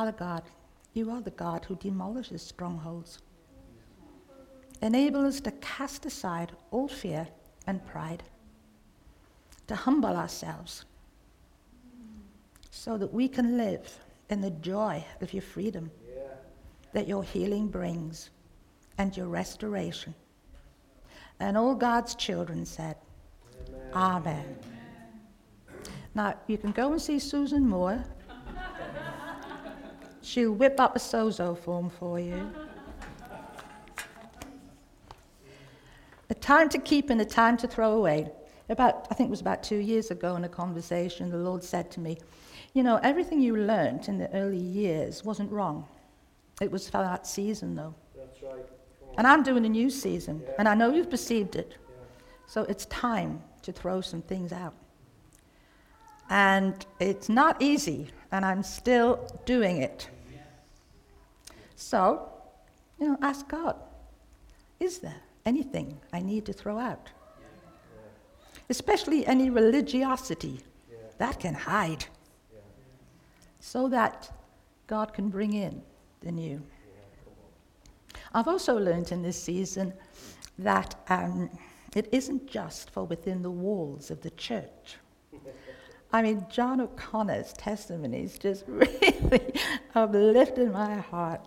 Father 0.00 0.12
God, 0.12 0.44
you 0.94 1.10
are 1.10 1.20
the 1.20 1.30
God 1.32 1.66
who 1.66 1.76
demolishes 1.76 2.40
strongholds. 2.40 3.18
Enable 4.80 5.26
us 5.26 5.40
to 5.40 5.50
cast 5.50 6.06
aside 6.06 6.52
all 6.70 6.88
fear 6.88 7.28
and 7.66 7.84
pride, 7.84 8.22
to 9.66 9.76
humble 9.76 10.16
ourselves, 10.16 10.86
so 12.70 12.96
that 12.96 13.12
we 13.12 13.28
can 13.28 13.58
live 13.58 13.98
in 14.30 14.40
the 14.40 14.52
joy 14.62 15.04
of 15.20 15.34
your 15.34 15.42
freedom 15.42 15.90
yeah. 16.08 16.22
that 16.94 17.06
your 17.06 17.22
healing 17.22 17.68
brings 17.68 18.30
and 18.96 19.14
your 19.14 19.26
restoration. 19.26 20.14
And 21.40 21.58
all 21.58 21.74
God's 21.74 22.14
children 22.14 22.64
said. 22.64 22.96
Amen. 23.92 24.46
Amen. 24.46 24.56
Now, 26.14 26.36
you 26.46 26.56
can 26.56 26.72
go 26.72 26.90
and 26.90 27.02
see 27.02 27.18
Susan 27.18 27.68
Moore 27.68 28.02
She'll 30.22 30.52
whip 30.52 30.78
up 30.78 30.96
a 30.96 30.98
sozo 30.98 31.58
form 31.58 31.90
for 31.90 32.20
you. 32.20 32.50
a 36.28 36.34
time 36.34 36.68
to 36.68 36.78
keep 36.78 37.10
and 37.10 37.20
a 37.20 37.24
time 37.24 37.56
to 37.58 37.66
throw 37.66 37.92
away. 37.92 38.30
About, 38.68 39.08
I 39.10 39.14
think 39.14 39.28
it 39.28 39.30
was 39.30 39.40
about 39.40 39.64
two 39.64 39.78
years 39.78 40.12
ago 40.12 40.36
in 40.36 40.44
a 40.44 40.48
conversation, 40.48 41.28
the 41.28 41.36
Lord 41.36 41.64
said 41.64 41.90
to 41.92 42.00
me, 42.00 42.18
You 42.72 42.84
know, 42.84 43.00
everything 43.02 43.40
you 43.40 43.56
learnt 43.56 44.08
in 44.08 44.18
the 44.18 44.32
early 44.32 44.56
years 44.56 45.24
wasn't 45.24 45.50
wrong. 45.50 45.88
It 46.60 46.70
was 46.70 46.88
for 46.88 46.98
that 46.98 47.26
season, 47.26 47.74
though. 47.74 47.94
That's 48.16 48.42
right. 48.42 48.64
And 49.18 49.26
I'm 49.26 49.42
doing 49.42 49.66
a 49.66 49.68
new 49.68 49.90
season, 49.90 50.42
yeah. 50.44 50.52
and 50.58 50.68
I 50.68 50.74
know 50.74 50.92
you've 50.92 51.10
perceived 51.10 51.56
it. 51.56 51.74
Yeah. 51.78 51.96
So 52.46 52.62
it's 52.62 52.86
time 52.86 53.42
to 53.62 53.72
throw 53.72 54.00
some 54.00 54.22
things 54.22 54.52
out. 54.52 54.74
And 56.28 56.86
it's 57.00 57.28
not 57.28 57.60
easy, 57.60 58.10
and 58.32 58.44
I'm 58.44 58.62
still 58.62 59.26
doing 59.44 59.82
it. 59.82 60.08
So, 61.76 62.28
you 62.98 63.08
know, 63.08 63.16
ask 63.22 63.48
God, 63.48 63.76
is 64.78 64.98
there 64.98 65.22
anything 65.46 65.98
I 66.12 66.20
need 66.20 66.46
to 66.46 66.52
throw 66.52 66.78
out? 66.78 67.08
Especially 68.68 69.26
any 69.26 69.50
religiosity 69.50 70.60
that 71.18 71.40
can 71.40 71.54
hide. 71.54 72.04
So 73.60 73.88
that 73.88 74.30
God 74.86 75.12
can 75.12 75.28
bring 75.28 75.52
in 75.52 75.82
the 76.20 76.32
new. 76.32 76.62
I've 78.32 78.48
also 78.48 78.78
learned 78.78 79.12
in 79.12 79.22
this 79.22 79.42
season 79.42 79.92
that 80.58 80.94
um, 81.08 81.50
it 81.94 82.08
isn't 82.12 82.46
just 82.46 82.90
for 82.90 83.04
within 83.04 83.42
the 83.42 83.50
walls 83.50 84.10
of 84.10 84.20
the 84.20 84.30
church. 84.30 84.96
I 86.12 86.22
mean, 86.22 86.46
John 86.50 86.80
O'Connor's 86.80 87.52
testimonies 87.52 88.38
just 88.38 88.64
really 88.68 89.52
uplifted 89.94 90.72
my 90.72 90.96
heart. 90.96 91.46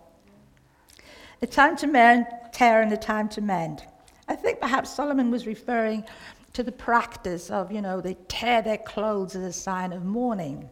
A 1.42 1.48
time 1.48 1.76
to 1.78 1.88
mend, 1.88 2.26
tear 2.54 2.82
and 2.82 2.94
a 2.94 2.98
time 2.98 3.28
to 3.30 3.42
mend. 3.42 3.84
I 4.30 4.36
think 4.36 4.62
perhaps 4.62 4.96
Solomon 4.96 5.32
was 5.32 5.46
referring 5.46 6.06
to 6.54 6.64
the 6.64 6.72
practice 6.72 7.50
of, 7.50 7.72
you 7.72 7.82
know, 7.82 8.00
they 8.00 8.16
tear 8.30 8.62
their 8.62 8.78
clothes 8.78 9.36
as 9.36 9.44
a 9.44 9.52
sign 9.52 9.92
of 9.92 10.06
mourning. 10.06 10.70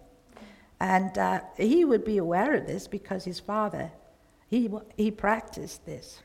And 0.80 1.17
uh, 1.17 1.41
he 1.58 1.84
would 1.84 2.06
be 2.06 2.17
aware 2.17 2.54
of 2.54 2.67
this 2.67 2.88
because 2.88 3.25
his 3.25 3.39
father, 3.39 3.91
he, 4.49 4.69
he 4.95 5.12
practiced 5.12 5.86
this. 5.86 6.21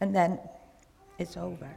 And 0.00 0.14
then 0.14 0.38
it's 1.18 1.36
over. 1.36 1.74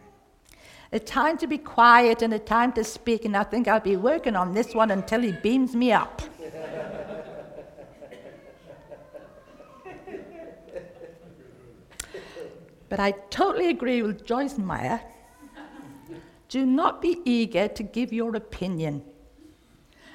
A 0.91 0.99
time 0.99 1.37
to 1.39 1.47
be 1.47 1.57
quiet 1.57 2.21
and 2.21 2.33
a 2.33 2.39
time 2.39 2.71
to 2.73 2.83
speak, 2.83 3.25
and 3.25 3.35
I 3.35 3.43
think 3.43 3.67
I'll 3.67 3.79
be 3.79 3.97
working 3.97 4.35
on 4.35 4.53
this 4.53 4.73
one 4.73 4.91
until 4.91 5.21
he 5.21 5.33
beams 5.33 5.75
me 5.75 5.91
up. 5.91 6.21
But 12.89 13.01
I 13.01 13.11
totally 13.29 13.69
agree 13.69 14.01
with 14.01 14.25
Joyce 14.25 14.57
Meyer. 14.57 15.01
Do 16.47 16.65
not 16.65 17.01
be 17.01 17.19
eager 17.25 17.67
to 17.67 17.83
give 17.83 18.13
your 18.13 18.33
opinion, 18.37 19.03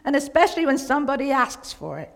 and 0.06 0.16
especially 0.16 0.64
when 0.64 0.78
somebody 0.78 1.30
asks 1.30 1.74
for 1.74 1.98
it, 1.98 2.10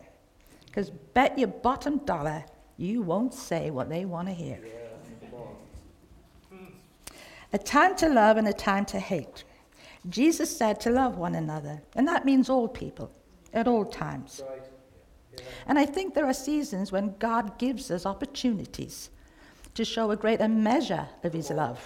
because 0.64 0.88
bet 1.12 1.38
your 1.38 1.48
bottom 1.48 1.98
dollar 1.98 2.46
you 2.78 3.02
won't 3.02 3.34
say 3.34 3.70
what 3.70 3.90
they 3.90 4.06
want 4.06 4.28
to 4.28 4.34
hear. 4.34 4.58
A 7.56 7.58
time 7.58 7.96
to 7.96 8.06
love 8.06 8.36
and 8.36 8.46
a 8.46 8.52
time 8.52 8.84
to 8.84 9.00
hate. 9.00 9.42
Jesus 10.10 10.54
said 10.54 10.78
to 10.78 10.90
love 10.90 11.16
one 11.16 11.34
another, 11.34 11.80
and 11.94 12.06
that 12.06 12.26
means 12.26 12.50
all 12.50 12.68
people 12.68 13.10
at 13.54 13.66
all 13.66 13.86
times. 13.86 14.42
And 15.66 15.78
I 15.78 15.86
think 15.86 16.12
there 16.12 16.26
are 16.26 16.34
seasons 16.34 16.92
when 16.92 17.14
God 17.18 17.58
gives 17.58 17.90
us 17.90 18.04
opportunities 18.04 19.08
to 19.74 19.86
show 19.86 20.10
a 20.10 20.16
greater 20.16 20.48
measure 20.48 21.08
of 21.24 21.32
his 21.32 21.48
love. 21.48 21.80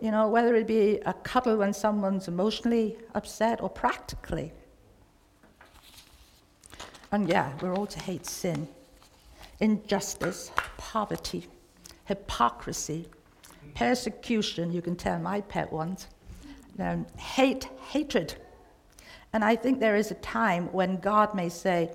You 0.00 0.10
know, 0.10 0.26
whether 0.28 0.54
it 0.54 0.66
be 0.66 1.00
a 1.04 1.12
cuddle 1.12 1.58
when 1.58 1.74
someone's 1.74 2.26
emotionally 2.26 2.96
upset 3.14 3.60
or 3.60 3.68
practically. 3.68 4.52
And 7.12 7.28
yeah, 7.28 7.52
we're 7.60 7.74
all 7.74 7.86
to 7.88 8.00
hate 8.00 8.24
sin, 8.24 8.68
injustice, 9.60 10.50
poverty, 10.78 11.46
hypocrisy, 12.06 13.10
persecution, 13.76 14.72
you 14.72 14.82
can 14.82 14.96
tell 14.96 15.18
my 15.18 15.40
pet 15.42 15.72
ones, 15.72 16.08
um, 16.78 17.06
hate, 17.18 17.68
hatred. 17.90 18.34
And 19.32 19.44
I 19.44 19.54
think 19.54 19.78
there 19.78 19.96
is 19.96 20.10
a 20.10 20.14
time 20.14 20.72
when 20.72 20.96
God 20.96 21.34
may 21.34 21.48
say, 21.48 21.90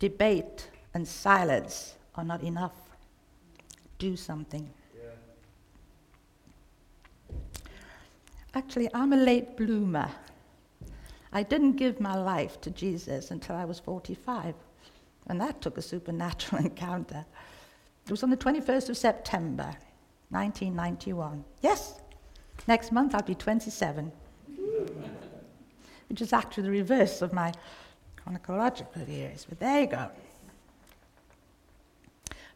debate 0.00 0.68
and 0.92 1.06
silence 1.06 1.94
are 2.16 2.24
not 2.24 2.42
enough 2.42 2.72
do 3.98 4.16
something. 4.16 4.68
Yeah. 4.96 5.10
Actually, 8.54 8.88
I'm 8.92 9.12
a 9.12 9.16
late 9.16 9.56
bloomer. 9.56 10.10
I 11.32 11.42
didn't 11.42 11.76
give 11.76 12.00
my 12.00 12.14
life 12.14 12.60
to 12.62 12.70
Jesus 12.70 13.30
until 13.30 13.56
I 13.56 13.64
was 13.64 13.78
45. 13.80 14.54
And 15.28 15.40
that 15.40 15.60
took 15.60 15.78
a 15.78 15.82
supernatural 15.82 16.62
encounter. 16.64 17.24
It 18.04 18.10
was 18.10 18.22
on 18.22 18.30
the 18.30 18.36
21st 18.36 18.90
of 18.90 18.96
September, 18.96 19.74
1991. 20.34 21.44
Yes, 21.62 22.00
next 22.66 22.90
month 22.90 23.14
I'll 23.14 23.22
be 23.22 23.36
27, 23.36 24.10
which 26.08 26.20
is 26.20 26.32
actually 26.32 26.64
the 26.64 26.70
reverse 26.70 27.22
of 27.22 27.32
my 27.32 27.52
chronological 28.16 29.02
years, 29.02 29.46
but 29.48 29.60
there 29.60 29.82
you 29.82 29.86
go. 29.86 30.10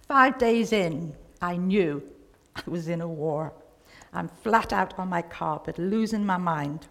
Five 0.09 0.39
days 0.39 0.73
in, 0.73 1.15
I 1.41 1.57
knew 1.57 2.03
I 2.57 2.63
was 2.67 2.89
in 2.89 3.01
a 3.01 3.09
war. 3.09 3.53
I'm 4.13 4.29
flat 4.29 4.73
out 4.73 4.99
on 4.99 5.09
my 5.09 5.23
carpet, 5.23 5.79
losing 5.79 6.25
my 6.25 6.39
mind. 6.39 6.89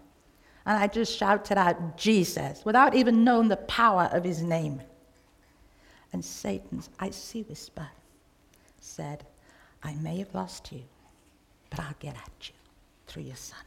And 0.64 0.78
I 0.78 0.86
just 0.86 1.16
shouted 1.16 1.58
out, 1.58 1.98
Jesus, 1.98 2.64
without 2.64 2.94
even 2.94 3.24
knowing 3.24 3.48
the 3.48 3.56
power 3.56 4.08
of 4.12 4.24
his 4.24 4.42
name. 4.42 4.80
And 6.12 6.24
Satan's 6.24 6.88
icy 6.98 7.42
whisper 7.42 7.88
said, 8.80 9.26
I 9.82 9.94
may 9.94 10.18
have 10.18 10.34
lost 10.34 10.72
you, 10.72 10.82
but 11.70 11.80
I'll 11.80 11.94
get 12.00 12.16
at 12.16 12.48
you 12.48 12.54
through 13.06 13.22
your 13.22 13.36
son. 13.36 13.58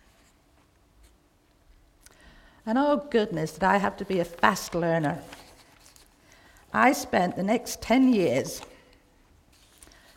And 2.65 2.77
oh 2.77 3.07
goodness, 3.09 3.53
did 3.53 3.63
I 3.63 3.77
have 3.77 3.97
to 3.97 4.05
be 4.05 4.19
a 4.19 4.25
fast 4.25 4.75
learner. 4.75 5.19
I 6.73 6.93
spent 6.93 7.35
the 7.35 7.43
next 7.43 7.81
10 7.81 8.13
years, 8.13 8.61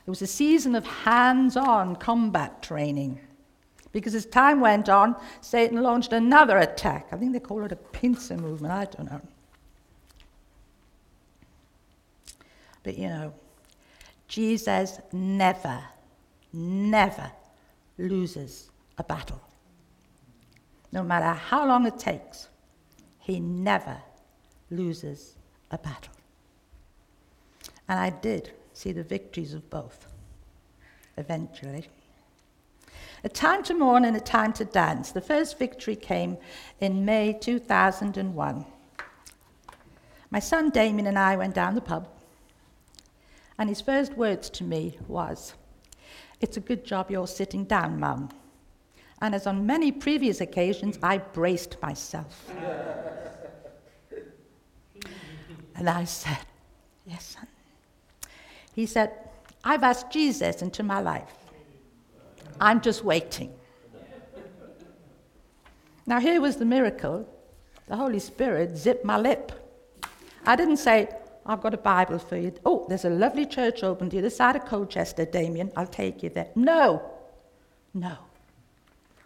it 0.07 0.11
was 0.11 0.21
a 0.21 0.27
season 0.27 0.75
of 0.75 0.85
hands 0.85 1.57
on 1.57 1.97
combat 1.97 2.63
training. 2.63 3.19
Because 3.93 4.15
as 4.15 4.27
time 4.27 4.61
went 4.61 4.89
on, 4.89 5.17
Satan 5.41 5.81
launched 5.83 6.13
another 6.13 6.59
attack. 6.59 7.07
I 7.13 7.17
think 7.17 7.33
they 7.33 7.41
call 7.41 7.65
it 7.65 7.73
a 7.73 7.77
pincer 7.77 8.37
movement, 8.37 8.75
I 8.75 8.85
don't 8.85 9.11
know. 9.11 9.21
But 12.83 12.99
you 12.99 13.09
know, 13.09 13.33
Jesus 14.29 15.01
never, 15.13 15.83
never 16.53 17.31
loses 17.99 18.71
a 18.99 19.05
battle. 19.05 19.41
No 20.93 21.03
matter 21.03 21.33
how 21.39 21.67
long 21.67 21.87
it 21.87 21.99
takes, 21.99 22.49
he 23.19 23.41
never 23.41 23.99
loses 24.71 25.35
a 25.71 25.79
battle. 25.79 26.13
And 27.89 27.99
I 27.99 28.11
did 28.11 28.53
see 28.73 28.93
the 28.93 29.03
victories 29.03 29.55
of 29.55 29.69
both, 29.71 30.07
eventually. 31.17 31.89
A 33.25 33.29
time 33.29 33.63
to 33.65 33.75
mourn 33.75 34.05
and 34.05 34.17
a 34.17 34.21
time 34.21 34.53
to 34.55 34.65
dance. 34.65 35.11
The 35.11 35.21
first 35.21 35.59
victory 35.59 35.97
came 35.97 36.37
in 36.81 37.05
May 37.05 37.33
2001. 37.33 38.67
My 40.31 40.39
son 40.39 40.71
Damien 40.71 41.07
and 41.07 41.19
I 41.19 41.37
went 41.37 41.55
down 41.55 41.75
the 41.75 41.81
pub 41.81 42.09
and 43.59 43.69
his 43.69 43.81
first 43.81 44.15
words 44.15 44.51
to 44.51 44.65
me 44.65 44.99
was, 45.07 45.55
It's 46.41 46.57
a 46.57 46.61
good 46.61 46.85
job 46.85 47.11
you're 47.11 47.27
sitting 47.27 47.65
down, 47.65 48.01
Mum. 48.01 48.31
And 49.21 49.35
as 49.35 49.47
on 49.47 49.67
many 49.67 49.93
previous 49.93 50.41
occasions, 50.41 50.99
I 51.03 51.19
braced 51.19 51.81
myself. 51.81 52.51
and 55.77 55.89
I 55.89 56.05
said, 56.05 56.39
Yes, 57.07 57.37
son. 57.37 57.47
He 58.75 58.87
said, 58.87 59.13
I've 59.63 59.83
asked 59.83 60.11
Jesus 60.11 60.63
into 60.63 60.83
my 60.83 61.01
life. 61.01 61.33
I'm 62.61 62.81
just 62.81 63.05
waiting. 63.05 63.53
Now, 66.07 66.21
here 66.21 66.41
was 66.41 66.57
the 66.57 66.65
miracle 66.65 67.29
the 67.87 67.97
Holy 67.97 68.19
Spirit 68.19 68.77
zipped 68.77 69.05
my 69.05 69.19
lip. 69.19 69.53
I 70.47 70.57
didn't 70.57 70.79
say, 70.79 71.09
I've 71.47 71.61
got 71.61 71.75
a 71.75 71.79
Bible 71.79 72.19
for 72.19 72.37
you. 72.37 72.53
Oh, 72.65 72.87
there's 72.89 73.05
a 73.05 73.11
lovely 73.11 73.45
church 73.45 73.83
open 73.83 74.09
the 74.09 74.19
other 74.19 74.31
side 74.31 74.57
of 74.57 74.65
Colchester, 74.65 75.27
Damien. 75.27 75.71
I'll 75.77 75.87
take 75.87 76.23
you 76.23 76.31
there. 76.31 76.49
No, 76.55 77.03
no. 77.93 78.17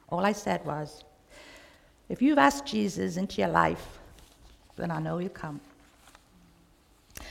All 0.09 0.25
I 0.25 0.33
said 0.33 0.65
was, 0.65 1.05
if 2.09 2.21
you've 2.21 2.39
asked 2.39 2.67
Jesus 2.67 3.17
into 3.17 3.41
your 3.41 3.51
life, 3.51 3.99
then 4.77 4.91
I 4.91 4.99
know 4.99 5.19
you'll 5.19 5.29
come. 5.31 5.61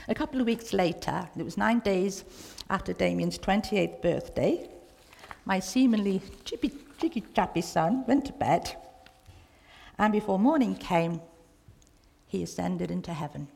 A 0.08 0.16
couple 0.16 0.40
of 0.40 0.46
weeks 0.46 0.74
later, 0.74 1.28
it 1.38 1.44
was 1.44 1.58
nine 1.58 1.80
days 1.80 2.24
after 2.70 2.94
Damien's 2.94 3.38
28th 3.38 4.02
birthday, 4.02 4.70
my 5.46 5.60
seemingly 5.60 6.22
chippy, 6.46 6.72
chicky 7.00 7.24
chappy 7.34 7.62
son 7.62 8.06
went 8.08 8.26
to 8.26 8.34
bed, 8.34 8.76
and 9.98 10.14
before 10.14 10.38
morning 10.38 10.76
came, 10.76 11.22
he 12.28 12.44
ascended 12.44 12.92
into 12.92 13.14
heaven. 13.14 13.48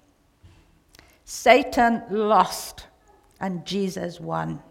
Satan 1.25 2.03
lost 2.09 2.85
and 3.39 3.65
Jesus 3.65 4.19
won. 4.19 4.61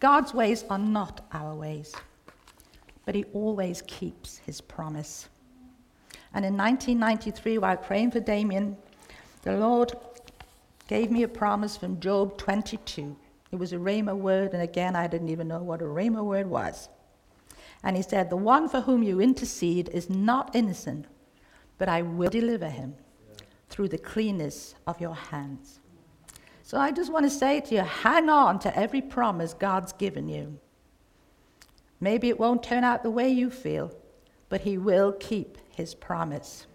God's 0.00 0.34
ways 0.34 0.64
are 0.68 0.78
not 0.78 1.26
our 1.32 1.54
ways, 1.54 1.94
but 3.04 3.14
He 3.14 3.24
always 3.32 3.82
keeps 3.86 4.38
His 4.38 4.60
promise. 4.60 5.28
And 6.34 6.44
in 6.44 6.56
1993, 6.56 7.58
while 7.58 7.76
praying 7.76 8.10
for 8.10 8.20
Damien, 8.20 8.76
the 9.42 9.56
Lord 9.56 9.92
gave 10.88 11.10
me 11.10 11.22
a 11.22 11.28
promise 11.28 11.76
from 11.76 11.98
Job 12.00 12.36
22. 12.36 13.16
It 13.52 13.56
was 13.56 13.72
a 13.72 13.76
Rhema 13.76 14.14
word, 14.14 14.52
and 14.52 14.62
again, 14.62 14.96
I 14.96 15.06
didn't 15.06 15.30
even 15.30 15.48
know 15.48 15.62
what 15.62 15.80
a 15.80 15.86
Rhema 15.86 16.22
word 16.22 16.46
was. 16.46 16.88
And 17.82 17.96
He 17.96 18.02
said, 18.02 18.28
The 18.28 18.36
one 18.36 18.68
for 18.68 18.80
whom 18.82 19.02
you 19.02 19.20
intercede 19.20 19.88
is 19.90 20.10
not 20.10 20.54
innocent, 20.54 21.06
but 21.78 21.88
I 21.88 22.02
will 22.02 22.28
deliver 22.28 22.68
him 22.68 22.96
through 23.68 23.88
the 23.88 23.98
cleanness 23.98 24.74
of 24.86 25.00
your 25.00 25.14
hands. 25.14 25.80
So 26.62 26.78
I 26.78 26.90
just 26.90 27.12
want 27.12 27.26
to 27.26 27.30
say 27.30 27.60
to 27.60 27.74
you 27.74 27.80
hang 27.82 28.28
on 28.28 28.58
to 28.60 28.76
every 28.76 29.00
promise 29.00 29.54
God's 29.54 29.92
given 29.92 30.28
you. 30.28 30.58
Maybe 32.00 32.28
it 32.28 32.38
won't 32.38 32.62
turn 32.62 32.84
out 32.84 33.02
the 33.02 33.10
way 33.10 33.28
you 33.28 33.50
feel, 33.50 33.92
but 34.48 34.62
He 34.62 34.76
will 34.76 35.12
keep 35.12 35.58
His 35.70 35.94
promise. 35.94 36.66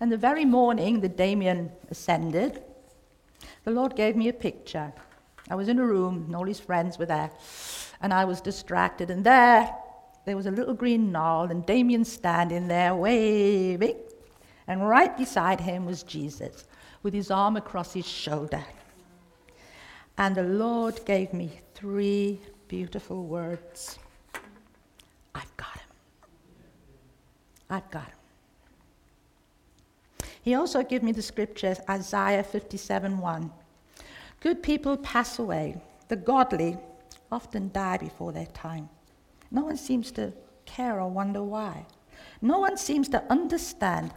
And 0.00 0.10
the 0.10 0.16
very 0.16 0.44
morning 0.44 1.00
that 1.00 1.16
Damien 1.16 1.70
ascended, 1.90 2.62
the 3.64 3.70
Lord 3.70 3.96
gave 3.96 4.16
me 4.16 4.28
a 4.28 4.32
picture. 4.32 4.92
I 5.48 5.54
was 5.54 5.68
in 5.68 5.78
a 5.78 5.86
room, 5.86 6.24
and 6.26 6.36
all 6.36 6.44
his 6.44 6.60
friends 6.60 6.98
were 6.98 7.06
there, 7.06 7.30
and 8.00 8.12
I 8.12 8.24
was 8.24 8.40
distracted. 8.40 9.10
And 9.10 9.24
there, 9.24 9.74
there 10.24 10.36
was 10.36 10.46
a 10.46 10.50
little 10.50 10.74
green 10.74 11.12
knoll, 11.12 11.44
and 11.44 11.64
Damien 11.64 12.04
standing 12.04 12.68
there 12.68 12.94
waving 12.94 13.96
and 14.66 14.88
right 14.88 15.16
beside 15.16 15.60
him 15.60 15.86
was 15.86 16.02
Jesus 16.02 16.66
with 17.02 17.14
his 17.14 17.30
arm 17.30 17.56
across 17.56 17.92
his 17.92 18.06
shoulder. 18.06 18.64
And 20.18 20.34
the 20.34 20.42
Lord 20.42 21.04
gave 21.04 21.32
me 21.32 21.60
three 21.74 22.40
beautiful 22.68 23.24
words 23.24 23.98
I've 25.34 25.56
got 25.56 25.74
him. 25.74 25.88
I've 27.70 27.90
got 27.90 28.06
him. 28.06 28.16
He 30.42 30.54
also 30.54 30.82
gave 30.82 31.02
me 31.02 31.12
the 31.12 31.22
scripture, 31.22 31.76
Isaiah 31.88 32.42
57 32.42 33.18
1. 33.18 33.50
Good 34.40 34.62
people 34.62 34.96
pass 34.96 35.38
away, 35.38 35.80
the 36.08 36.16
godly 36.16 36.76
often 37.30 37.70
die 37.72 37.96
before 37.96 38.32
their 38.32 38.46
time. 38.46 38.88
No 39.50 39.62
one 39.64 39.76
seems 39.76 40.10
to 40.12 40.32
care 40.66 41.00
or 41.00 41.08
wonder 41.08 41.42
why. 41.42 41.86
No 42.40 42.58
one 42.58 42.76
seems 42.76 43.08
to 43.10 43.22
understand 43.30 44.12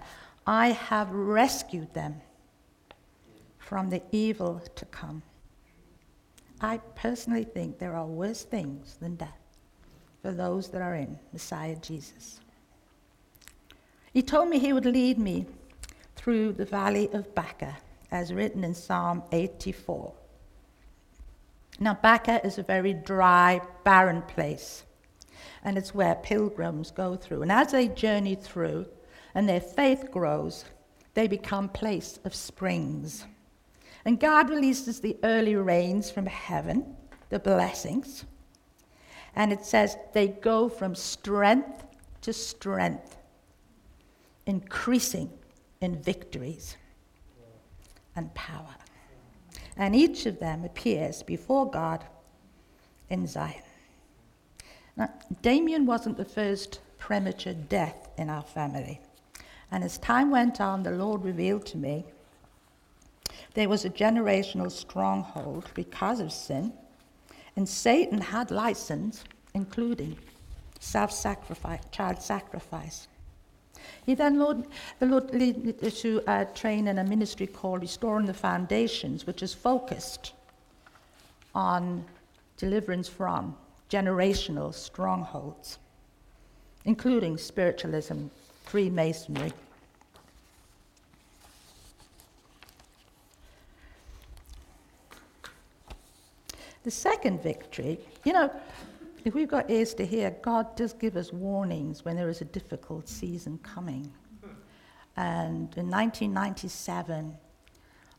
I 0.48 0.70
have 0.70 1.12
rescued 1.12 1.94
them 1.94 2.22
from 3.58 3.90
the 3.90 4.02
evil 4.12 4.62
to 4.76 4.86
come. 4.86 5.24
I 6.62 6.78
personally 6.96 7.44
think 7.44 7.80
there 7.80 7.96
are 7.96 8.06
worse 8.06 8.44
things 8.44 8.98
than 9.00 9.16
death 9.16 9.40
for 10.22 10.32
those 10.32 10.70
that 10.70 10.82
are 10.82 10.96
in 10.96 11.20
Messiah 11.34 11.76
Jesus. 11.76 12.40
He 14.14 14.22
told 14.22 14.50
me 14.50 14.60
he 14.60 14.72
would 14.72 14.86
lead 14.86 15.18
me 15.18 15.46
through 16.16 16.54
the 16.54 16.66
valley 16.66 17.10
of 17.12 17.36
Baca, 17.36 17.78
as 18.12 18.34
written 18.34 18.64
in 18.64 18.74
Psalm 18.74 19.24
84. 19.32 20.14
Now, 21.80 21.96
Baca 21.96 22.46
is 22.46 22.58
a 22.58 22.64
very 22.64 22.94
dry, 22.94 23.62
barren 23.84 24.22
place, 24.22 24.84
and 25.64 25.78
it's 25.78 25.94
where 25.94 26.16
pilgrims 26.16 26.92
go 26.92 27.16
through. 27.16 27.42
And 27.42 27.52
as 27.52 27.72
they 27.72 27.90
journey 27.90 28.36
through, 28.36 28.86
and 29.36 29.48
their 29.48 29.60
faith 29.60 30.10
grows, 30.12 30.66
they 31.14 31.28
become 31.28 31.70
place 31.70 32.20
of 32.24 32.34
springs. 32.34 33.26
And 34.06 34.20
God 34.20 34.50
releases 34.50 35.02
the 35.02 35.18
early 35.24 35.56
rains 35.56 36.10
from 36.10 36.26
heaven, 36.26 36.96
the 37.30 37.40
blessings. 37.40 38.26
And 39.36 39.52
it 39.52 39.66
says 39.66 39.98
they 40.14 40.30
go 40.30 40.70
from 40.70 40.96
strength 40.96 41.84
to 42.22 42.32
strength, 42.32 43.18
increasing 44.46 45.30
in 45.82 46.02
victories 46.02 46.78
and 48.16 48.34
power. 48.34 48.76
And 49.76 49.96
each 49.96 50.26
of 50.26 50.40
them 50.40 50.64
appears 50.64 51.24
before 51.24 51.70
God 51.70 52.06
in 53.10 53.28
Zion. 53.28 53.62
Now, 54.96 55.10
Damien 55.42 55.86
wasn't 55.86 56.16
the 56.16 56.26
first 56.26 56.80
premature 56.98 57.54
death 57.54 58.08
in 58.18 58.30
our 58.30 58.44
family. 58.44 59.02
And 59.76 59.84
as 59.84 59.98
time 59.98 60.32
went 60.32 60.62
on, 60.62 60.84
the 60.84 60.92
Lord 60.92 61.26
revealed 61.26 61.66
to 61.66 61.78
me 61.78 62.06
There 63.56 63.68
was 63.68 63.84
a 63.84 63.90
generational 63.90 64.72
stronghold 64.72 65.70
because 65.74 66.22
of 66.22 66.32
sin, 66.32 66.72
and 67.58 67.68
Satan 67.68 68.22
had 68.22 68.52
license, 68.52 69.26
including 69.54 70.18
self 70.80 71.12
sacrifice, 71.12 71.82
child 71.92 72.22
sacrifice. 72.22 73.10
He 74.06 74.16
then 74.16 74.40
Lord, 74.40 74.66
the 75.00 75.08
Lord 75.08 75.34
led 75.34 75.66
me 75.66 75.74
to 75.74 76.24
uh, 76.26 76.46
train 76.46 76.88
in 76.88 76.98
a 76.98 77.04
ministry 77.04 77.46
called 77.46 77.82
Restoring 77.82 78.28
the 78.28 78.34
Foundations, 78.34 79.28
which 79.28 79.44
is 79.44 79.54
focused 79.54 80.32
on 81.54 82.06
deliverance 82.56 83.10
from 83.10 83.58
generational 83.90 84.74
strongholds, 84.74 85.80
including 86.86 87.38
spiritualism, 87.38 88.28
Freemasonry. 88.64 89.52
The 96.86 96.92
second 96.92 97.42
victory, 97.42 98.00
you 98.26 98.34
know, 98.34 98.52
if 99.24 99.34
we've 99.34 99.48
got 99.48 99.72
ears 99.72 99.96
to 99.96 100.06
hear, 100.06 100.38
God 100.44 100.76
does 100.76 100.94
give 100.94 101.18
us 101.18 101.34
warnings 101.34 102.06
when 102.06 102.16
there 102.16 102.30
is 102.30 102.42
a 102.42 102.46
difficult 102.46 103.10
season 103.10 103.58
coming. 103.64 104.14
And 105.18 105.76
in 105.78 105.90
1997, 105.90 107.36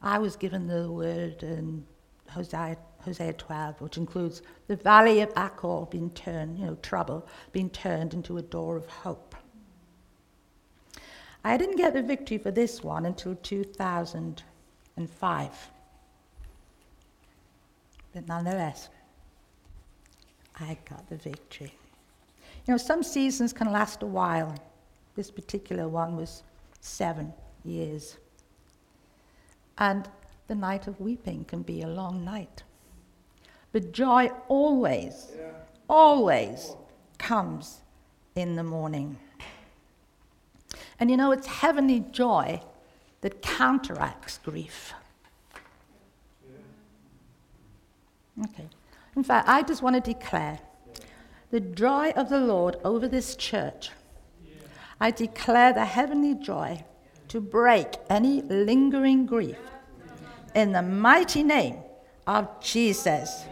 I 0.02 0.18
was 0.18 0.34
given 0.34 0.66
the 0.66 0.90
word 0.90 1.44
in 1.44 1.86
Hosea, 2.28 2.76
Hosea 3.02 3.34
12, 3.34 3.80
which 3.80 3.98
includes 3.98 4.42
the 4.66 4.74
valley 4.74 5.20
of 5.20 5.30
Achor 5.38 5.86
being 5.88 6.10
turned, 6.10 6.58
you 6.58 6.66
know, 6.66 6.74
trouble, 6.82 7.24
being 7.52 7.70
turned 7.70 8.14
into 8.14 8.38
a 8.38 8.42
door 8.42 8.76
of 8.76 8.88
hope. 8.88 9.36
I 11.44 11.56
didn't 11.56 11.76
get 11.76 11.94
the 11.94 12.02
victory 12.02 12.38
for 12.38 12.50
this 12.50 12.82
one 12.82 13.06
until 13.06 13.36
2005. 13.36 15.70
But 18.16 18.28
nonetheless, 18.28 18.88
I 20.58 20.78
got 20.88 21.06
the 21.10 21.16
victory. 21.16 21.74
You 22.64 22.72
know, 22.72 22.78
some 22.78 23.02
seasons 23.02 23.52
can 23.52 23.70
last 23.70 24.02
a 24.02 24.06
while. 24.06 24.54
This 25.16 25.30
particular 25.30 25.86
one 25.86 26.16
was 26.16 26.42
seven 26.80 27.34
years. 27.62 28.16
And 29.76 30.08
the 30.46 30.54
night 30.54 30.86
of 30.86 30.98
weeping 30.98 31.44
can 31.44 31.60
be 31.60 31.82
a 31.82 31.86
long 31.86 32.24
night. 32.24 32.62
But 33.72 33.92
joy 33.92 34.30
always, 34.48 35.32
yeah. 35.36 35.50
always 35.86 36.72
comes 37.18 37.82
in 38.34 38.56
the 38.56 38.64
morning. 38.64 39.18
And 40.98 41.10
you 41.10 41.18
know, 41.18 41.32
it's 41.32 41.46
heavenly 41.46 42.00
joy 42.12 42.62
that 43.20 43.42
counteracts 43.42 44.38
grief. 44.38 44.94
Okay. 48.44 48.68
In 49.16 49.22
fact, 49.22 49.48
I 49.48 49.62
just 49.62 49.82
want 49.82 50.02
to 50.02 50.12
declare 50.12 50.58
the 51.50 51.60
joy 51.60 52.10
of 52.10 52.28
the 52.28 52.40
Lord 52.40 52.76
over 52.84 53.08
this 53.08 53.36
church. 53.36 53.90
I 55.00 55.10
declare 55.10 55.72
the 55.72 55.84
heavenly 55.84 56.34
joy 56.34 56.84
to 57.28 57.40
break 57.40 57.94
any 58.08 58.42
lingering 58.42 59.26
grief 59.26 59.58
in 60.54 60.72
the 60.72 60.82
mighty 60.82 61.42
name 61.42 61.76
of 62.26 62.48
Jesus. 62.60 63.44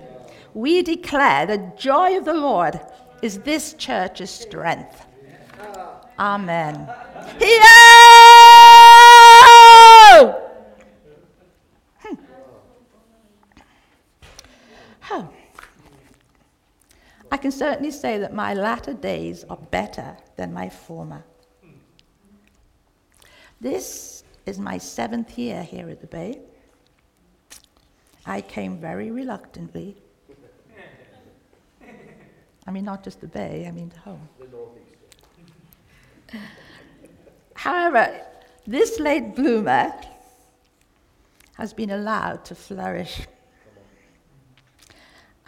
We 0.54 0.82
declare 0.82 1.46
the 1.46 1.72
joy 1.76 2.16
of 2.16 2.24
the 2.24 2.34
Lord 2.34 2.80
is 3.22 3.38
this 3.40 3.74
church's 3.74 4.30
strength. 4.30 5.06
Amen. 6.18 6.88
Here! 7.38 7.62
Hmm. 11.98 12.14
Oh. 15.10 15.28
I 17.34 17.36
can 17.36 17.50
certainly 17.50 17.90
say 17.90 18.18
that 18.18 18.32
my 18.32 18.54
latter 18.54 18.92
days 18.92 19.42
are 19.50 19.56
better 19.56 20.16
than 20.36 20.52
my 20.52 20.68
former. 20.68 21.24
This 23.60 24.22
is 24.46 24.60
my 24.60 24.78
seventh 24.78 25.36
year 25.36 25.64
here 25.64 25.90
at 25.90 26.00
the 26.00 26.06
Bay. 26.06 26.38
I 28.24 28.40
came 28.40 28.78
very 28.78 29.10
reluctantly. 29.10 29.96
I 32.68 32.70
mean, 32.70 32.84
not 32.84 33.02
just 33.02 33.20
the 33.20 33.26
Bay, 33.26 33.66
I 33.66 33.72
mean 33.72 33.92
home. 34.04 34.28
However, 37.54 38.20
this 38.64 39.00
late 39.00 39.34
bloomer 39.34 39.92
has 41.56 41.72
been 41.72 41.90
allowed 41.90 42.44
to 42.44 42.54
flourish 42.54 43.26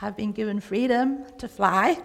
I've 0.00 0.16
been 0.16 0.32
given 0.32 0.60
freedom 0.60 1.24
to 1.38 1.48
fly. 1.48 1.98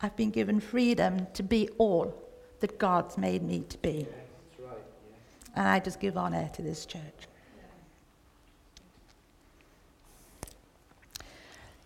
I've 0.00 0.16
been 0.16 0.30
given 0.30 0.60
freedom 0.60 1.26
to 1.34 1.42
be 1.42 1.68
all 1.78 2.14
that 2.60 2.78
God's 2.78 3.16
made 3.16 3.42
me 3.42 3.64
to 3.68 3.78
be. 3.78 4.06
And 5.54 5.66
I 5.66 5.80
just 5.80 6.00
give 6.00 6.16
honor 6.16 6.50
to 6.54 6.62
this 6.62 6.86
church. 6.86 7.28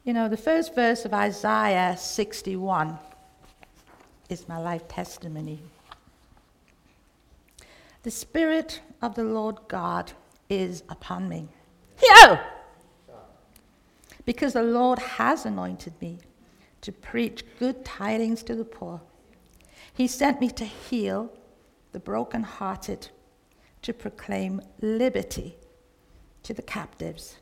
You 0.04 0.12
know, 0.12 0.28
the 0.28 0.36
first 0.36 0.74
verse 0.74 1.04
of 1.04 1.12
Isaiah 1.12 1.96
61 1.98 2.96
is 4.28 4.48
my 4.48 4.58
life 4.58 4.86
testimony. 4.86 5.60
The 8.04 8.10
Spirit 8.10 8.80
of 9.02 9.16
the 9.16 9.24
Lord 9.24 9.58
God 9.66 10.12
is 10.48 10.84
upon 10.88 11.28
me. 11.28 11.48
Yo! 12.02 12.38
Because 14.26 14.52
the 14.52 14.62
Lord 14.62 14.98
has 14.98 15.46
anointed 15.46 15.94
me 16.02 16.18
to 16.82 16.92
preach 16.92 17.44
good 17.58 17.84
tidings 17.84 18.42
to 18.42 18.54
the 18.54 18.64
poor. 18.64 19.00
He 19.94 20.06
sent 20.06 20.40
me 20.40 20.50
to 20.50 20.64
heal 20.64 21.32
the 21.92 22.00
brokenhearted, 22.00 23.08
to 23.80 23.92
proclaim 23.94 24.60
liberty 24.82 25.56
to 26.42 26.52
the 26.52 26.62
captives, 26.62 27.36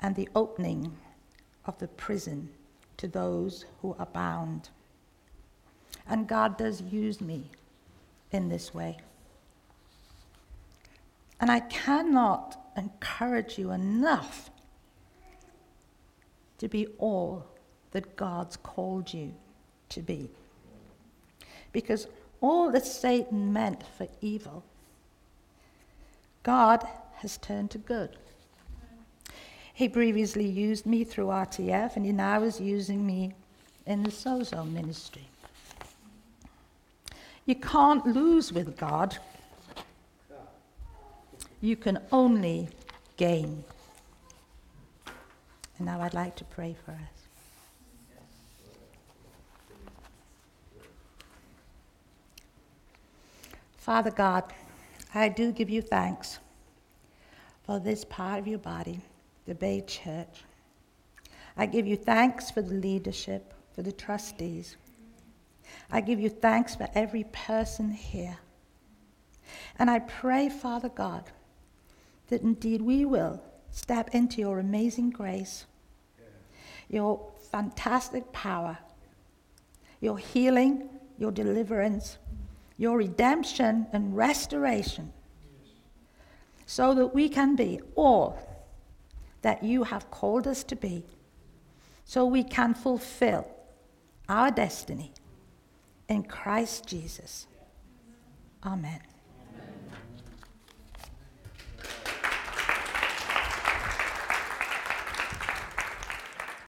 and 0.00 0.16
the 0.16 0.28
opening 0.34 0.96
of 1.66 1.78
the 1.78 1.88
prison 1.88 2.48
to 2.96 3.06
those 3.06 3.64
who 3.80 3.94
are 3.98 4.06
bound. 4.06 4.70
And 6.08 6.26
God 6.26 6.58
does 6.58 6.82
use 6.82 7.20
me 7.20 7.50
in 8.32 8.48
this 8.48 8.74
way. 8.74 8.98
And 11.40 11.50
I 11.50 11.60
cannot 11.60 12.58
encourage 12.76 13.58
you 13.58 13.70
enough 13.70 14.50
to 16.64 16.68
be 16.68 16.86
all 16.96 17.44
that 17.90 18.16
God's 18.16 18.56
called 18.56 19.12
you 19.12 19.34
to 19.90 20.00
be. 20.00 20.30
Because 21.72 22.06
all 22.40 22.70
that 22.70 22.86
Satan 22.86 23.52
meant 23.52 23.82
for 23.98 24.08
evil, 24.22 24.64
God 26.42 26.88
has 27.16 27.36
turned 27.36 27.70
to 27.72 27.78
good. 27.78 28.16
He 29.74 29.90
previously 29.90 30.46
used 30.46 30.86
me 30.86 31.04
through 31.04 31.26
RTF, 31.26 31.96
and 31.96 32.06
he 32.06 32.12
now 32.12 32.42
is 32.42 32.58
using 32.58 33.04
me 33.04 33.34
in 33.84 34.02
the 34.02 34.10
Sozo 34.10 34.66
ministry. 34.66 35.28
You 37.44 37.56
can't 37.56 38.06
lose 38.06 38.54
with 38.54 38.78
God. 38.78 39.18
You 41.60 41.76
can 41.76 41.98
only 42.10 42.70
gain. 43.18 43.64
And 45.78 45.86
now 45.86 46.00
I'd 46.00 46.14
like 46.14 46.36
to 46.36 46.44
pray 46.44 46.76
for 46.84 46.92
us. 46.92 46.98
Father 53.76 54.10
God, 54.10 54.44
I 55.14 55.28
do 55.28 55.52
give 55.52 55.68
you 55.68 55.82
thanks 55.82 56.38
for 57.64 57.78
this 57.78 58.04
part 58.04 58.38
of 58.38 58.46
your 58.46 58.58
body, 58.58 59.00
the 59.46 59.54
Bay 59.54 59.82
Church. 59.86 60.44
I 61.56 61.66
give 61.66 61.86
you 61.86 61.96
thanks 61.96 62.50
for 62.50 62.62
the 62.62 62.74
leadership, 62.74 63.52
for 63.74 63.82
the 63.82 63.92
trustees. 63.92 64.76
I 65.90 66.00
give 66.00 66.18
you 66.18 66.28
thanks 66.28 66.74
for 66.74 66.88
every 66.94 67.24
person 67.24 67.90
here. 67.90 68.38
And 69.78 69.90
I 69.90 69.98
pray, 69.98 70.48
Father 70.48 70.88
God, 70.88 71.24
that 72.28 72.42
indeed 72.42 72.80
we 72.80 73.04
will 73.04 73.42
step 73.74 74.14
into 74.14 74.40
your 74.40 74.60
amazing 74.60 75.10
grace, 75.10 75.66
your 76.88 77.20
fantastic 77.50 78.32
power, 78.32 78.78
your 80.00 80.16
healing, 80.16 80.88
your 81.18 81.32
deliverance, 81.32 82.18
your 82.78 82.96
redemption 82.96 83.86
and 83.92 84.16
restoration, 84.16 85.12
so 86.66 86.94
that 86.94 87.08
we 87.08 87.28
can 87.28 87.56
be 87.56 87.80
all 87.96 88.38
that 89.42 89.64
you 89.64 89.82
have 89.82 90.08
called 90.10 90.46
us 90.46 90.62
to 90.62 90.76
be, 90.76 91.02
so 92.04 92.24
we 92.24 92.44
can 92.44 92.74
fulfill 92.74 93.44
our 94.28 94.52
destiny 94.52 95.12
in 96.08 96.22
Christ 96.22 96.86
Jesus. 96.86 97.48
Amen. 98.64 99.00